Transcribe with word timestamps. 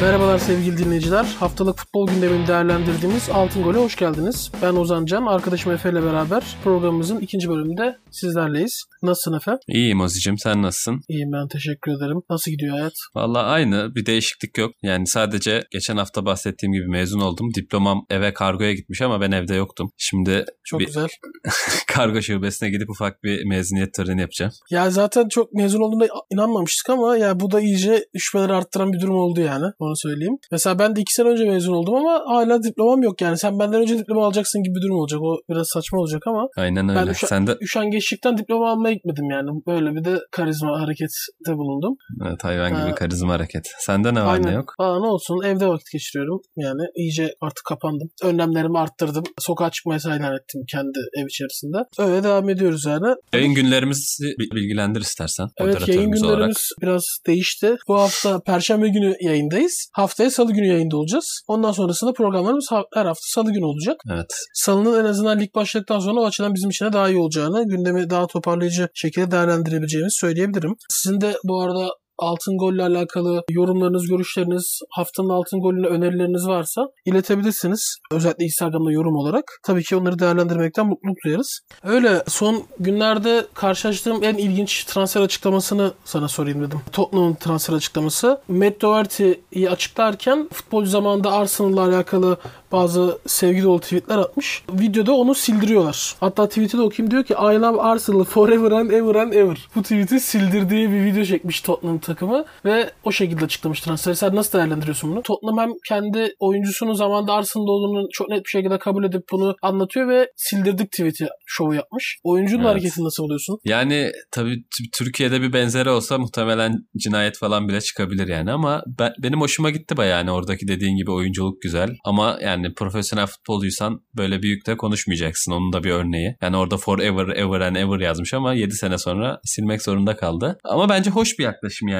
Merhabalar 0.00 0.38
sevgili 0.38 0.78
dinleyiciler. 0.78 1.24
Haftalık 1.40 1.78
futbol 1.78 2.06
gündemini 2.08 2.46
değerlendirdiğimiz 2.46 3.28
Altın 3.30 3.62
Gol'e 3.62 3.78
hoş 3.78 3.96
geldiniz. 3.96 4.50
Ben 4.62 4.74
Ozan 4.74 5.04
Can, 5.04 5.26
arkadaşım 5.26 5.72
Efe 5.72 5.90
ile 5.90 6.02
beraber 6.02 6.56
programımızın 6.64 7.20
ikinci 7.20 7.48
bölümünde 7.48 7.96
sizlerleyiz. 8.10 8.84
Nasılsın 9.02 9.36
Efe? 9.36 9.58
İyiyim 9.68 10.00
Ozicim 10.00 10.38
sen 10.38 10.62
nasılsın? 10.62 11.00
İyiyim 11.08 11.32
ben 11.32 11.48
teşekkür 11.48 11.92
ederim. 11.96 12.22
Nasıl 12.30 12.50
gidiyor 12.50 12.72
hayat? 12.72 12.92
Valla 13.14 13.42
aynı 13.42 13.94
bir 13.94 14.06
değişiklik 14.06 14.58
yok. 14.58 14.72
Yani 14.82 15.06
sadece 15.06 15.64
geçen 15.70 15.96
hafta 15.96 16.24
bahsettiğim 16.24 16.72
gibi 16.72 16.88
mezun 16.88 17.20
oldum. 17.20 17.54
Diplomam 17.54 18.06
eve 18.10 18.32
kargoya 18.32 18.72
gitmiş 18.72 19.02
ama 19.02 19.20
ben 19.20 19.30
evde 19.30 19.54
yoktum. 19.54 19.90
Şimdi 19.96 20.44
Çok 20.64 20.80
bir 20.80 20.86
güzel. 20.86 21.08
kargo 21.88 22.22
şubesine 22.22 22.70
gidip 22.70 22.90
ufak 22.90 23.22
bir 23.22 23.44
mezuniyet 23.44 23.94
töreni 23.94 24.20
yapacağım. 24.20 24.52
Ya 24.70 24.90
zaten 24.90 25.28
çok 25.28 25.52
mezun 25.52 25.80
olduğunda 25.80 26.08
inanmamıştık 26.30 26.90
ama 26.90 27.16
ya 27.16 27.40
bu 27.40 27.50
da 27.50 27.60
iyice 27.60 28.04
şüpheleri 28.18 28.52
arttıran 28.52 28.92
bir 28.92 29.00
durum 29.00 29.16
oldu 29.16 29.40
yani. 29.40 29.66
Onu 29.86 29.96
söyleyeyim. 29.96 30.36
Mesela 30.52 30.78
ben 30.78 30.96
de 30.96 31.00
iki 31.00 31.12
sene 31.14 31.28
önce 31.28 31.44
mezun 31.44 31.72
oldum 31.72 31.94
ama 31.94 32.22
hala 32.26 32.62
diplomam 32.62 33.02
yok 33.02 33.20
yani. 33.20 33.38
Sen 33.38 33.58
benden 33.58 33.80
önce 33.80 33.98
diploma 33.98 34.26
alacaksın 34.26 34.62
gibi 34.62 34.74
bir 34.74 34.82
durum 34.82 34.96
olacak. 34.98 35.20
O 35.22 35.36
biraz 35.50 35.68
saçma 35.68 35.98
olacak 35.98 36.22
ama 36.26 36.48
Aynen 36.56 36.88
Ben 36.88 36.96
öyle. 36.96 37.10
üşa- 37.10 37.26
Sen 37.26 37.46
de 37.46 37.56
üşengeçlikten 37.62 38.38
diploma 38.38 38.70
almaya 38.70 38.94
gitmedim 38.94 39.30
yani. 39.30 39.50
Böyle 39.66 39.94
bir 39.94 40.04
de 40.04 40.18
karizma 40.32 40.80
harekette 40.80 41.52
bulundum. 41.58 41.96
evet, 42.28 42.44
hayvan 42.44 42.70
gibi 42.70 42.78
Ha. 42.88 42.94
karizma 42.94 43.32
hareket. 43.34 43.62
Sende 43.78 44.14
ne 44.14 44.22
var 44.24 44.32
Aynen. 44.34 44.50
ne 44.50 44.54
yok? 44.54 44.74
Aa, 44.78 45.00
ne 45.00 45.06
olsun 45.06 45.42
evde 45.44 45.66
vakit 45.68 45.92
geçiriyorum. 45.92 46.40
Yani 46.56 46.82
iyice 46.96 47.34
artık 47.40 47.64
kapandım. 47.68 48.08
Önlemlerimi 48.22 48.78
arttırdım. 48.78 49.24
Sokağa 49.38 49.70
çıkma 49.70 49.92
yasağı 49.92 50.16
ettim 50.16 50.60
kendi 50.72 50.98
ev 51.20 51.26
içerisinde. 51.26 51.76
Öyle 51.98 52.22
devam 52.24 52.48
ediyoruz 52.50 52.84
yani. 52.86 53.14
Yayın 53.34 53.54
günlerimizi 53.54 54.24
bi- 54.38 54.56
bilgilendir 54.56 55.00
istersen. 55.00 55.46
Evet 55.56 55.74
yayın 55.74 55.80
moderatörümüz 55.80 56.22
olarak. 56.22 56.36
günlerimiz 56.36 56.68
biraz 56.82 57.04
değişti. 57.26 57.76
Bu 57.88 57.94
hafta 58.00 58.40
Perşembe 58.46 58.88
günü 58.88 59.14
yayındayız. 59.20 59.75
Haftaya 59.92 60.30
Salı 60.30 60.52
günü 60.52 60.66
yayında 60.66 60.96
olacağız. 60.96 61.42
Ondan 61.48 61.72
sonrasında 61.72 62.12
programlarımız 62.12 62.68
her 62.94 63.06
hafta 63.06 63.20
Salı 63.22 63.52
günü 63.52 63.64
olacak. 63.64 63.96
Evet. 64.12 64.34
Salının 64.54 65.00
en 65.00 65.04
azından 65.04 65.40
lig 65.40 65.54
başladıktan 65.54 66.00
sonra 66.00 66.20
o 66.20 66.26
açıdan 66.26 66.54
bizim 66.54 66.70
için 66.70 66.86
de 66.86 66.92
daha 66.92 67.08
iyi 67.08 67.18
olacağını, 67.18 67.68
gündemi 67.68 68.10
daha 68.10 68.26
toparlayıcı 68.26 68.88
şekilde 68.94 69.30
değerlendirebileceğimizi 69.30 70.18
söyleyebilirim. 70.18 70.76
Sizin 70.90 71.20
de 71.20 71.36
bu 71.44 71.62
arada 71.62 71.88
altın 72.18 72.58
golle 72.58 72.82
alakalı 72.82 73.44
yorumlarınız, 73.50 74.06
görüşleriniz, 74.08 74.80
haftanın 74.90 75.28
altın 75.28 75.60
golüne 75.60 75.86
önerileriniz 75.86 76.48
varsa 76.48 76.88
iletebilirsiniz. 77.04 77.96
Özellikle 78.12 78.44
Instagram'da 78.44 78.92
yorum 78.92 79.16
olarak. 79.16 79.44
Tabii 79.62 79.82
ki 79.82 79.96
onları 79.96 80.18
değerlendirmekten 80.18 80.86
mutluluk 80.86 81.16
duyarız. 81.24 81.60
Öyle 81.82 82.22
son 82.28 82.62
günlerde 82.80 83.46
karşılaştığım 83.54 84.24
en 84.24 84.34
ilginç 84.34 84.84
transfer 84.84 85.20
açıklamasını 85.20 85.92
sana 86.04 86.28
sorayım 86.28 86.62
dedim. 86.62 86.80
Tottenham'ın 86.92 87.34
transfer 87.34 87.74
açıklaması. 87.74 88.40
Matt 88.48 88.80
Doherty'yi 88.80 89.70
açıklarken 89.70 90.48
futbolcu 90.52 90.90
zamanında 90.90 91.32
Arsenal'la 91.32 91.88
alakalı 91.88 92.36
bazı 92.72 93.18
sevgi 93.26 93.62
dolu 93.62 93.80
tweetler 93.80 94.18
atmış. 94.18 94.64
Videoda 94.72 95.12
onu 95.12 95.34
sildiriyorlar. 95.34 96.16
Hatta 96.20 96.48
tweet'i 96.48 96.78
de 96.78 96.82
okuyayım 96.82 97.10
diyor 97.10 97.24
ki 97.24 97.34
I 97.34 97.60
love 97.60 97.80
Arsenal 97.82 98.24
forever 98.24 98.70
and 98.70 98.90
ever 98.90 99.14
and 99.14 99.32
ever. 99.32 99.68
Bu 99.76 99.82
tweet'i 99.82 100.20
sildirdiği 100.20 100.90
bir 100.90 101.04
video 101.04 101.24
çekmiş 101.24 101.60
Tottenham 101.60 101.98
takımı 102.06 102.44
ve 102.64 102.90
o 103.04 103.12
şekilde 103.12 103.44
açıklamış 103.44 103.80
transferi. 103.80 104.16
Sen 104.16 104.36
nasıl 104.36 104.58
değerlendiriyorsun 104.58 105.10
bunu? 105.10 105.22
Tottenham 105.22 105.58
hem 105.58 105.70
kendi 105.88 106.34
oyuncusunun 106.38 106.94
zamanında 106.94 107.32
Arsenal'da 107.32 107.70
olduğunu 107.70 108.08
çok 108.12 108.28
net 108.28 108.44
bir 108.44 108.50
şekilde 108.50 108.78
kabul 108.78 109.04
edip 109.04 109.22
bunu 109.32 109.56
anlatıyor 109.62 110.08
ve 110.08 110.28
sildirdik 110.36 110.92
tweet'i 110.92 111.28
şovu 111.46 111.74
yapmış. 111.74 112.18
Oyuncunun 112.24 112.62
Evet. 112.62 112.70
hareketini 112.70 113.04
nasıl 113.04 113.22
buluyorsun? 113.22 113.58
Yani 113.64 114.12
tabii 114.30 114.56
Türkiye'de 114.98 115.42
bir 115.42 115.52
benzeri 115.52 115.90
olsa 115.90 116.18
muhtemelen 116.18 116.72
cinayet 116.98 117.38
falan 117.38 117.68
bile 117.68 117.80
çıkabilir 117.80 118.28
yani 118.28 118.52
ama 118.52 118.82
ben, 118.98 119.12
benim 119.22 119.40
hoşuma 119.40 119.70
gitti 119.70 119.96
bayağı 119.96 120.18
yani 120.18 120.30
oradaki 120.30 120.68
dediğin 120.68 120.96
gibi 120.96 121.10
oyunculuk 121.10 121.62
güzel 121.62 121.90
ama 122.04 122.38
yani 122.42 122.74
profesyonel 122.74 123.26
futbolcuysan 123.26 124.00
böyle 124.16 124.42
büyük 124.42 124.66
de 124.66 124.76
konuşmayacaksın 124.76 125.52
onun 125.52 125.72
da 125.72 125.84
bir 125.84 125.90
örneği. 125.90 126.36
Yani 126.42 126.56
orada 126.56 126.76
forever 126.76 127.36
ever 127.36 127.60
and 127.60 127.76
ever 127.76 128.00
yazmış 128.00 128.34
ama 128.34 128.54
7 128.54 128.74
sene 128.74 128.98
sonra 128.98 129.40
silmek 129.44 129.82
zorunda 129.82 130.16
kaldı. 130.16 130.58
Ama 130.64 130.88
bence 130.88 131.10
hoş 131.10 131.38
bir 131.38 131.44
yaklaşım 131.44 131.88
yani 131.88 131.95